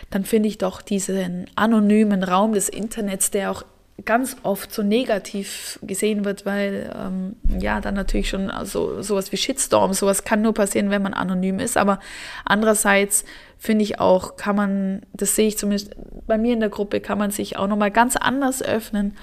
dann 0.09 0.25
finde 0.25 0.49
ich 0.49 0.57
doch 0.57 0.81
diesen 0.81 1.47
anonymen 1.55 2.23
Raum 2.23 2.53
des 2.53 2.69
Internets, 2.69 3.31
der 3.31 3.51
auch 3.51 3.63
ganz 4.05 4.37
oft 4.43 4.73
so 4.73 4.81
negativ 4.81 5.79
gesehen 5.83 6.25
wird, 6.25 6.45
weil 6.45 6.91
ähm, 6.97 7.35
ja 7.59 7.79
dann 7.79 7.93
natürlich 7.93 8.29
schon 8.29 8.49
also 8.49 9.01
sowas 9.01 9.31
wie 9.31 9.37
Shitstorm, 9.37 9.93
sowas 9.93 10.23
kann 10.23 10.41
nur 10.41 10.53
passieren, 10.53 10.89
wenn 10.89 11.03
man 11.03 11.13
anonym 11.13 11.59
ist. 11.59 11.77
Aber 11.77 11.99
andererseits 12.43 13.23
finde 13.59 13.83
ich 13.83 13.99
auch, 13.99 14.35
kann 14.35 14.55
man, 14.55 15.01
das 15.13 15.35
sehe 15.35 15.47
ich 15.47 15.57
zumindest 15.57 15.95
bei 16.25 16.37
mir 16.37 16.53
in 16.53 16.59
der 16.59 16.69
Gruppe, 16.69 17.01
kann 17.01 17.17
man 17.17 17.31
sich 17.31 17.57
auch 17.57 17.67
nochmal 17.67 17.91
ganz 17.91 18.15
anders 18.15 18.61
öffnen, 18.61 19.15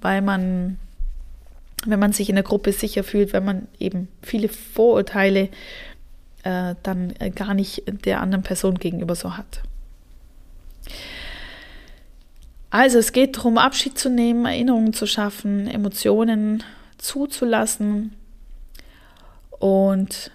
weil 0.00 0.22
man 0.22 0.78
wenn 1.84 2.00
man 2.00 2.12
sich 2.12 2.28
in 2.28 2.34
der 2.34 2.42
Gruppe 2.42 2.72
sicher 2.72 3.04
fühlt, 3.04 3.32
wenn 3.32 3.44
man 3.44 3.68
eben 3.78 4.08
viele 4.22 4.48
Vorurteile 4.48 5.50
äh, 6.42 6.74
dann 6.82 7.14
äh, 7.18 7.30
gar 7.30 7.54
nicht 7.54 7.82
der 8.04 8.20
anderen 8.20 8.42
Person 8.42 8.76
gegenüber 8.76 9.14
so 9.14 9.36
hat. 9.36 9.62
Also 12.76 12.98
es 12.98 13.12
geht 13.12 13.38
darum, 13.38 13.56
Abschied 13.56 13.98
zu 13.98 14.10
nehmen, 14.10 14.44
Erinnerungen 14.44 14.92
zu 14.92 15.06
schaffen, 15.06 15.66
Emotionen 15.66 16.62
zuzulassen. 16.98 18.14
Und 19.48 20.30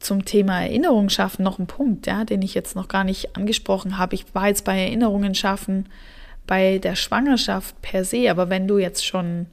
zum 0.00 0.26
Thema 0.26 0.60
Erinnerungen 0.60 1.08
schaffen 1.08 1.42
noch 1.42 1.58
ein 1.58 1.66
Punkt, 1.66 2.06
ja, 2.06 2.26
den 2.26 2.42
ich 2.42 2.52
jetzt 2.52 2.76
noch 2.76 2.88
gar 2.88 3.04
nicht 3.04 3.36
angesprochen 3.36 3.96
habe. 3.96 4.16
Ich 4.16 4.26
war 4.34 4.48
jetzt 4.48 4.66
bei 4.66 4.78
Erinnerungen 4.78 5.34
schaffen 5.34 5.88
bei 6.46 6.76
der 6.76 6.94
Schwangerschaft 6.94 7.80
per 7.80 8.04
se, 8.04 8.30
aber 8.30 8.50
wenn 8.50 8.68
du 8.68 8.76
jetzt 8.76 9.06
schon 9.06 9.46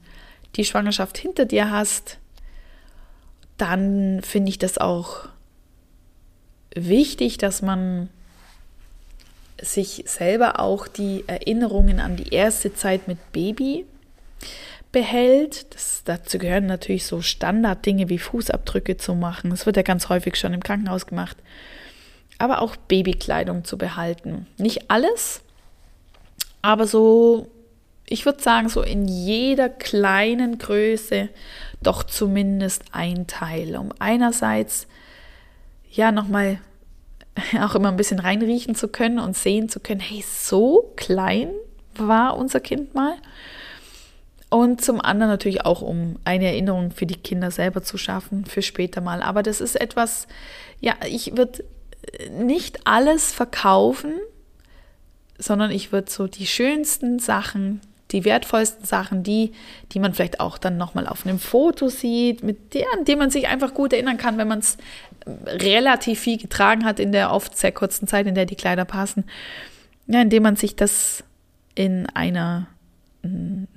die 0.58 0.66
Schwangerschaft 0.66 1.18
hinter 1.18 1.46
dir 1.46 1.72
hast, 1.72 2.18
dann 3.56 4.20
finde 4.24 4.50
ich 4.50 4.60
das 4.60 4.78
auch 4.78 5.30
wichtig, 6.76 7.38
dass 7.38 7.62
man 7.62 8.10
sich 9.62 10.04
selber 10.06 10.60
auch 10.60 10.88
die 10.88 11.24
Erinnerungen 11.28 12.00
an 12.00 12.16
die 12.16 12.34
erste 12.34 12.74
Zeit 12.74 13.08
mit 13.08 13.32
Baby 13.32 13.86
behält. 14.92 15.74
Das, 15.74 16.04
dazu 16.06 16.38
gehören 16.38 16.68
natürlich 16.68 17.06
so 17.06 17.22
Standarddinge 17.22 18.10
wie 18.10 18.20
Fußabdrücke 18.20 18.98
zu 18.98 19.16
machen. 19.16 19.50
Das 19.50 19.66
wird 19.66 19.78
ja 19.78 19.84
ganz 19.84 20.10
häufig 20.10 20.36
schon 20.36 20.54
im 20.54 20.64
Krankenhaus 20.64 21.06
gemacht. 21.06 21.38
Aber 22.38 22.62
auch 22.62 22.76
Babykleidung 22.76 23.64
zu 23.64 23.78
behalten. 23.78 24.46
Nicht 24.58 24.92
alles, 24.92 25.42
aber 26.62 26.86
so 26.86 27.50
ich 28.10 28.26
würde 28.26 28.42
sagen, 28.42 28.70
so 28.70 28.82
in 28.82 29.06
jeder 29.08 29.68
kleinen 29.70 30.58
Größe 30.58 31.30
doch 31.82 32.04
zumindest 32.04 32.84
ein 32.94 33.28
Teil, 33.28 33.76
um 33.76 33.92
einerseits 34.00 34.88
ja 35.92 36.12
nochmal 36.12 36.60
auch 37.62 37.76
immer 37.76 37.90
ein 37.90 37.98
bisschen 37.98 38.20
reinriechen 38.20 38.76
zu 38.76 38.88
können 38.88 39.20
und 39.20 39.36
sehen 39.36 39.70
zu 39.70 39.80
können, 39.80 40.00
hey, 40.00 40.24
so 40.28 40.94
klein 40.96 41.50
war 41.96 42.38
unser 42.38 42.60
Kind 42.60 42.94
mal. 42.94 43.16
Und 44.50 44.82
zum 44.82 45.02
anderen 45.02 45.30
natürlich 45.32 45.66
auch, 45.66 45.82
um 45.82 46.20
eine 46.24 46.46
Erinnerung 46.46 46.92
für 46.92 47.06
die 47.06 47.18
Kinder 47.18 47.52
selber 47.52 47.84
zu 47.84 47.98
schaffen, 47.98 48.46
für 48.46 48.62
später 48.62 49.02
mal. 49.02 49.22
Aber 49.22 49.44
das 49.44 49.60
ist 49.60 49.80
etwas, 49.80 50.28
ja, 50.80 50.94
ich 51.06 51.36
würde 51.36 51.66
nicht 52.32 52.88
alles 52.88 53.34
verkaufen, 53.34 54.14
sondern 55.38 55.72
ich 55.72 55.92
würde 55.92 56.10
so 56.10 56.28
die 56.28 56.48
schönsten 56.48 57.20
Sachen 57.20 57.82
die 58.12 58.24
wertvollsten 58.24 58.86
Sachen, 58.86 59.24
die, 59.24 59.52
die 59.92 60.00
man 60.00 60.14
vielleicht 60.14 60.40
auch 60.40 60.58
dann 60.58 60.78
nochmal 60.78 61.08
auf 61.08 61.26
einem 61.26 61.40
Foto 61.40 61.90
sieht, 61.90 62.44
mit 62.44 62.74
der, 62.74 62.86
an 62.98 63.06
dem 63.06 63.20
man 63.20 63.30
sich 63.30 63.48
einfach 63.48 63.74
gut 63.74 63.94
erinnern 63.94 64.18
kann, 64.18 64.38
wenn 64.38 64.48
man 64.48 64.60
es 64.60 64.78
relativ 65.46 66.20
viel 66.20 66.38
getragen 66.38 66.86
hat 66.86 67.00
in 67.00 67.12
der 67.12 67.32
oft 67.32 67.58
sehr 67.58 67.72
kurzen 67.72 68.08
Zeit, 68.08 68.28
in 68.28 68.36
der 68.36 68.46
die 68.46 68.56
Kleider 68.56 68.86
passen. 68.86 69.26
Ja, 70.08 70.22
indem 70.22 70.44
man 70.44 70.56
sich 70.56 70.76
das 70.76 71.24
in 71.76 72.08
einer 72.10 72.68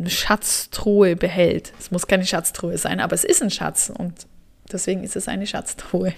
Schatztruhe 0.06 1.16
behält. 1.16 1.72
Es 1.78 1.90
muss 1.90 2.06
keine 2.06 2.24
Schatztruhe 2.24 2.78
sein, 2.78 3.00
aber 3.00 3.14
es 3.14 3.24
ist 3.24 3.42
ein 3.42 3.50
Schatz 3.50 3.92
und 3.96 4.14
deswegen 4.70 5.02
ist 5.02 5.16
es 5.16 5.28
eine 5.28 5.46
Schatztruhe. 5.46 6.12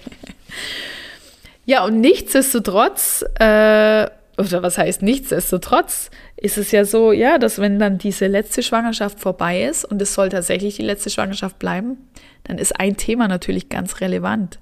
ja, 1.65 1.83
und 1.83 1.99
nichtsdestotrotz 1.99 3.25
äh, 3.39 4.07
oder 4.37 4.63
was 4.63 4.77
heißt 4.77 5.01
nichtsdestotrotz, 5.01 6.09
ist 6.37 6.57
es 6.57 6.71
ja 6.71 6.85
so, 6.85 7.11
ja, 7.11 7.37
dass 7.37 7.59
wenn 7.59 7.79
dann 7.79 7.97
diese 7.97 8.27
letzte 8.27 8.63
Schwangerschaft 8.63 9.19
vorbei 9.19 9.63
ist 9.63 9.85
und 9.85 10.01
es 10.01 10.13
soll 10.13 10.29
tatsächlich 10.29 10.75
die 10.75 10.83
letzte 10.83 11.09
Schwangerschaft 11.09 11.59
bleiben, 11.59 11.97
dann 12.43 12.57
ist 12.57 12.79
ein 12.79 12.97
Thema 12.97 13.27
natürlich 13.27 13.69
ganz 13.69 14.01
relevant. 14.01 14.59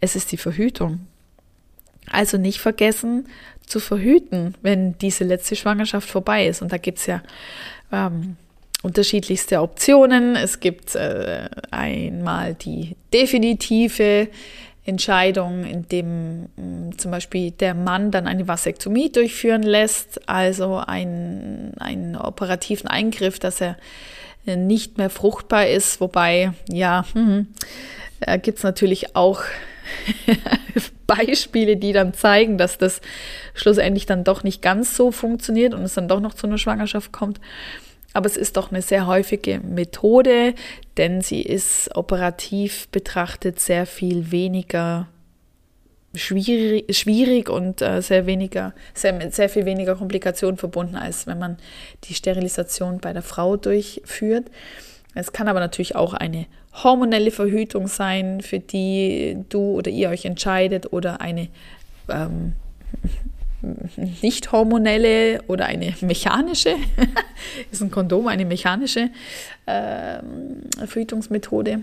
Es 0.00 0.16
ist 0.16 0.32
die 0.32 0.36
Verhütung. 0.36 1.06
Also 2.10 2.38
nicht 2.38 2.60
vergessen 2.60 3.26
zu 3.66 3.80
verhüten, 3.80 4.54
wenn 4.62 4.96
diese 4.98 5.24
letzte 5.24 5.56
Schwangerschaft 5.56 6.08
vorbei 6.08 6.46
ist. 6.46 6.62
Und 6.62 6.72
da 6.72 6.78
gibt 6.78 6.98
es 6.98 7.06
ja 7.06 7.22
ähm, 7.92 8.36
unterschiedlichste 8.82 9.60
Optionen. 9.60 10.36
Es 10.36 10.60
gibt 10.60 10.94
äh, 10.94 11.48
einmal 11.70 12.54
die 12.54 12.96
definitive 13.12 14.28
Entscheidung, 14.84 15.64
in 15.64 15.86
dem 15.88 16.42
mm, 16.56 16.96
zum 16.96 17.10
Beispiel 17.10 17.50
der 17.50 17.74
Mann 17.74 18.10
dann 18.10 18.26
eine 18.26 18.48
Vasektomie 18.48 19.12
durchführen 19.12 19.62
lässt, 19.62 20.26
also 20.28 20.76
einen, 20.76 21.74
einen 21.78 22.16
operativen 22.16 22.88
Eingriff, 22.88 23.38
dass 23.38 23.60
er 23.60 23.76
äh, 24.46 24.56
nicht 24.56 24.96
mehr 24.96 25.10
fruchtbar 25.10 25.66
ist. 25.66 26.00
Wobei, 26.00 26.52
ja, 26.70 27.04
hm, 27.12 27.48
da 28.20 28.38
gibt 28.38 28.58
es 28.58 28.64
natürlich 28.64 29.14
auch 29.14 29.42
Beispiele, 31.06 31.76
die 31.76 31.92
dann 31.92 32.14
zeigen, 32.14 32.58
dass 32.58 32.78
das 32.78 33.00
schlussendlich 33.54 34.06
dann 34.06 34.24
doch 34.24 34.42
nicht 34.42 34.62
ganz 34.62 34.96
so 34.96 35.10
funktioniert 35.10 35.74
und 35.74 35.82
es 35.82 35.94
dann 35.94 36.08
doch 36.08 36.20
noch 36.20 36.34
zu 36.34 36.46
einer 36.46 36.58
Schwangerschaft 36.58 37.12
kommt. 37.12 37.40
Aber 38.12 38.26
es 38.26 38.36
ist 38.36 38.56
doch 38.56 38.70
eine 38.70 38.82
sehr 38.82 39.06
häufige 39.06 39.60
Methode, 39.60 40.54
denn 40.96 41.20
sie 41.20 41.42
ist 41.42 41.94
operativ 41.94 42.88
betrachtet 42.88 43.60
sehr 43.60 43.86
viel 43.86 44.30
weniger 44.30 45.08
schwierig, 46.14 46.96
schwierig 46.96 47.48
und 47.48 47.82
äh, 47.82 48.00
sehr 48.00 48.26
weniger, 48.26 48.74
sehr, 48.94 49.12
mit 49.12 49.34
sehr 49.34 49.48
viel 49.48 49.64
weniger 49.66 49.94
Komplikationen 49.94 50.56
verbunden, 50.56 50.96
als 50.96 51.26
wenn 51.26 51.38
man 51.38 51.58
die 52.04 52.14
Sterilisation 52.14 52.98
bei 52.98 53.12
der 53.12 53.22
Frau 53.22 53.56
durchführt. 53.56 54.46
Es 55.18 55.32
kann 55.32 55.48
aber 55.48 55.58
natürlich 55.58 55.96
auch 55.96 56.14
eine 56.14 56.46
hormonelle 56.84 57.32
Verhütung 57.32 57.88
sein, 57.88 58.40
für 58.40 58.60
die 58.60 59.36
du 59.48 59.72
oder 59.72 59.90
ihr 59.90 60.10
euch 60.10 60.24
entscheidet, 60.24 60.92
oder 60.92 61.20
eine 61.20 61.48
ähm, 62.08 62.52
nicht 64.22 64.52
hormonelle 64.52 65.42
oder 65.48 65.66
eine 65.66 65.92
mechanische, 66.02 66.76
ist 67.72 67.82
ein 67.82 67.90
Kondom 67.90 68.28
eine 68.28 68.44
mechanische 68.44 69.10
äh, 69.66 70.20
Verhütungsmethode. 70.86 71.80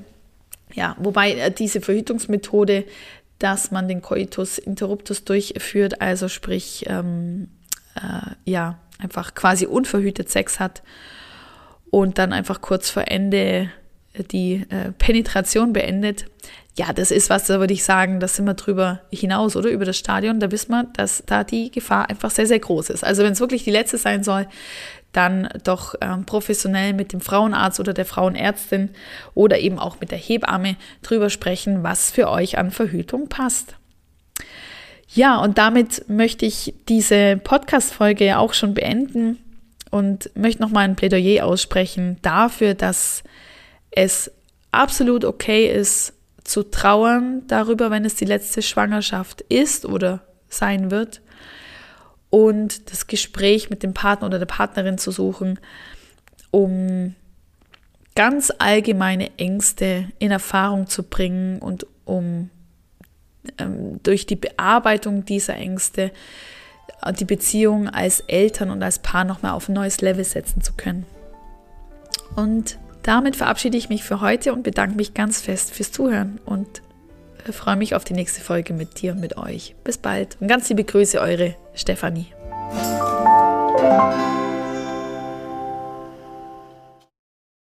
Ja, 0.74 0.96
wobei 0.98 1.34
äh, 1.34 1.52
diese 1.52 1.82
Verhütungsmethode, 1.82 2.86
dass 3.40 3.70
man 3.70 3.90
den 3.90 4.02
Coitus 4.02 4.58
interruptus 4.58 5.26
durchführt, 5.26 6.00
also 6.00 6.30
sprich, 6.30 6.86
ähm, 6.88 7.50
äh, 7.96 8.50
ja, 8.50 8.80
einfach 8.98 9.36
quasi 9.36 9.66
unverhütet 9.66 10.30
Sex 10.30 10.62
hat 10.62 10.84
und 11.90 12.18
dann 12.18 12.34
einfach 12.34 12.62
kurz 12.62 12.90
vor 12.90 13.04
Ende 13.08 13.70
die 14.32 14.66
äh, 14.70 14.92
Penetration 14.98 15.74
beendet, 15.74 16.26
ja, 16.78 16.92
das 16.92 17.12
ist 17.12 17.30
was, 17.30 17.46
da 17.46 17.60
würde 17.60 17.74
ich 17.74 17.86
sagen, 17.86 18.20
da 18.20 18.28
sind 18.28 18.46
wir 18.46 18.54
drüber 18.54 19.00
hinaus, 19.10 19.56
oder? 19.56 19.70
Über 19.70 19.86
das 19.86 19.98
Stadion, 19.98 20.42
da 20.42 20.52
wissen 20.52 20.72
wir, 20.72 20.84
dass 20.94 21.24
da 21.26 21.46
die 21.46 21.72
Gefahr 21.72 22.10
einfach 22.10 22.32
sehr, 22.32 22.48
sehr 22.48 22.60
groß 22.60 22.90
ist. 22.90 23.04
Also 23.04 23.24
wenn 23.24 23.32
es 23.32 23.40
wirklich 23.40 23.64
die 23.64 23.72
letzte 23.72 23.98
sein 23.98 24.24
soll, 24.24 24.48
dann 25.14 25.48
doch 25.64 25.96
ähm, 26.02 26.26
professionell 26.26 26.92
mit 26.92 27.14
dem 27.14 27.22
Frauenarzt 27.22 27.80
oder 27.80 27.94
der 27.94 28.06
Frauenärztin 28.06 28.90
oder 29.34 29.60
eben 29.60 29.80
auch 29.80 30.02
mit 30.02 30.12
der 30.12 30.18
Hebamme 30.18 30.76
drüber 31.02 31.30
sprechen, 31.30 31.84
was 31.84 32.12
für 32.12 32.30
euch 32.30 32.58
an 32.58 32.72
Verhütung 32.72 33.30
passt. 33.30 33.76
Ja, 35.08 35.38
und 35.38 35.58
damit 35.58 36.10
möchte 36.10 36.46
ich 36.46 36.74
diese 36.90 37.38
Podcast-Folge 37.38 38.26
ja 38.26 38.40
auch 38.40 38.54
schon 38.54 38.74
beenden 38.74 39.38
und 39.96 40.30
möchte 40.36 40.62
nochmal 40.62 40.84
ein 40.84 40.98
Plädoyer 40.98 41.46
aussprechen 41.46 42.18
dafür, 42.22 42.74
dass 42.74 43.24
es 43.92 44.30
absolut 44.72 45.24
okay 45.24 45.72
ist, 45.74 46.12
zu 46.44 46.64
trauern 46.64 47.44
darüber, 47.48 47.92
wenn 47.92 48.04
es 48.04 48.16
die 48.16 48.26
letzte 48.26 48.62
Schwangerschaft 48.62 49.40
ist 49.48 49.86
oder 49.86 50.20
sein 50.50 50.92
wird. 50.92 51.22
und 52.30 52.92
das 52.92 53.08
Gespräch 53.08 53.70
mit 53.70 53.84
dem 53.84 53.94
Partner 53.94 54.28
oder 54.28 54.40
der 54.40 54.46
Partnerin 54.48 54.98
zu 54.98 55.12
suchen, 55.12 55.62
um 56.52 57.16
ganz 58.16 58.52
allgemeine 58.58 59.30
Ängste 59.38 60.10
in 60.20 60.32
Erfahrung 60.32 60.88
zu 60.88 61.04
bringen 61.04 61.60
und 61.60 61.88
um 62.04 62.50
ähm, 63.58 64.04
durch 64.04 64.26
die 64.26 64.36
Bearbeitung 64.36 65.24
dieser 65.24 65.56
Ängste 65.56 66.12
die 67.20 67.26
Beziehung 67.26 67.90
als 67.90 68.22
Eltern 68.22 68.70
und 68.70 68.82
als 68.82 69.00
Paar 69.00 69.24
nochmal 69.24 69.52
auf 69.52 69.70
ein 69.70 69.74
neues 69.74 70.02
Level 70.02 70.24
setzen 70.24 70.62
zu 70.62 70.74
können. 70.74 71.06
Und 72.36 72.78
damit 73.04 73.36
verabschiede 73.36 73.78
ich 73.78 73.90
mich 73.90 74.04
für 74.04 74.22
heute 74.22 74.54
und 74.54 74.64
bedanke 74.64 74.96
mich 74.96 75.14
ganz 75.14 75.42
fest 75.42 75.72
fürs 75.72 75.92
Zuhören 75.92 76.40
und 76.46 76.82
äh, 77.48 77.52
freue 77.52 77.76
mich 77.76 77.96
auf 77.96 78.04
die 78.04 78.14
nächste 78.14 78.42
Folge 78.42 78.74
mit 78.74 79.02
dir 79.02 79.14
und 79.14 79.20
mit 79.20 79.38
euch. 79.38 79.76
Bis 79.84 79.98
bald 79.98 80.38
und 80.40 80.48
ganz 80.48 80.68
liebe 80.70 80.84
Grüße, 80.84 81.20
eure 81.20 81.56
Stefanie. 81.76 82.28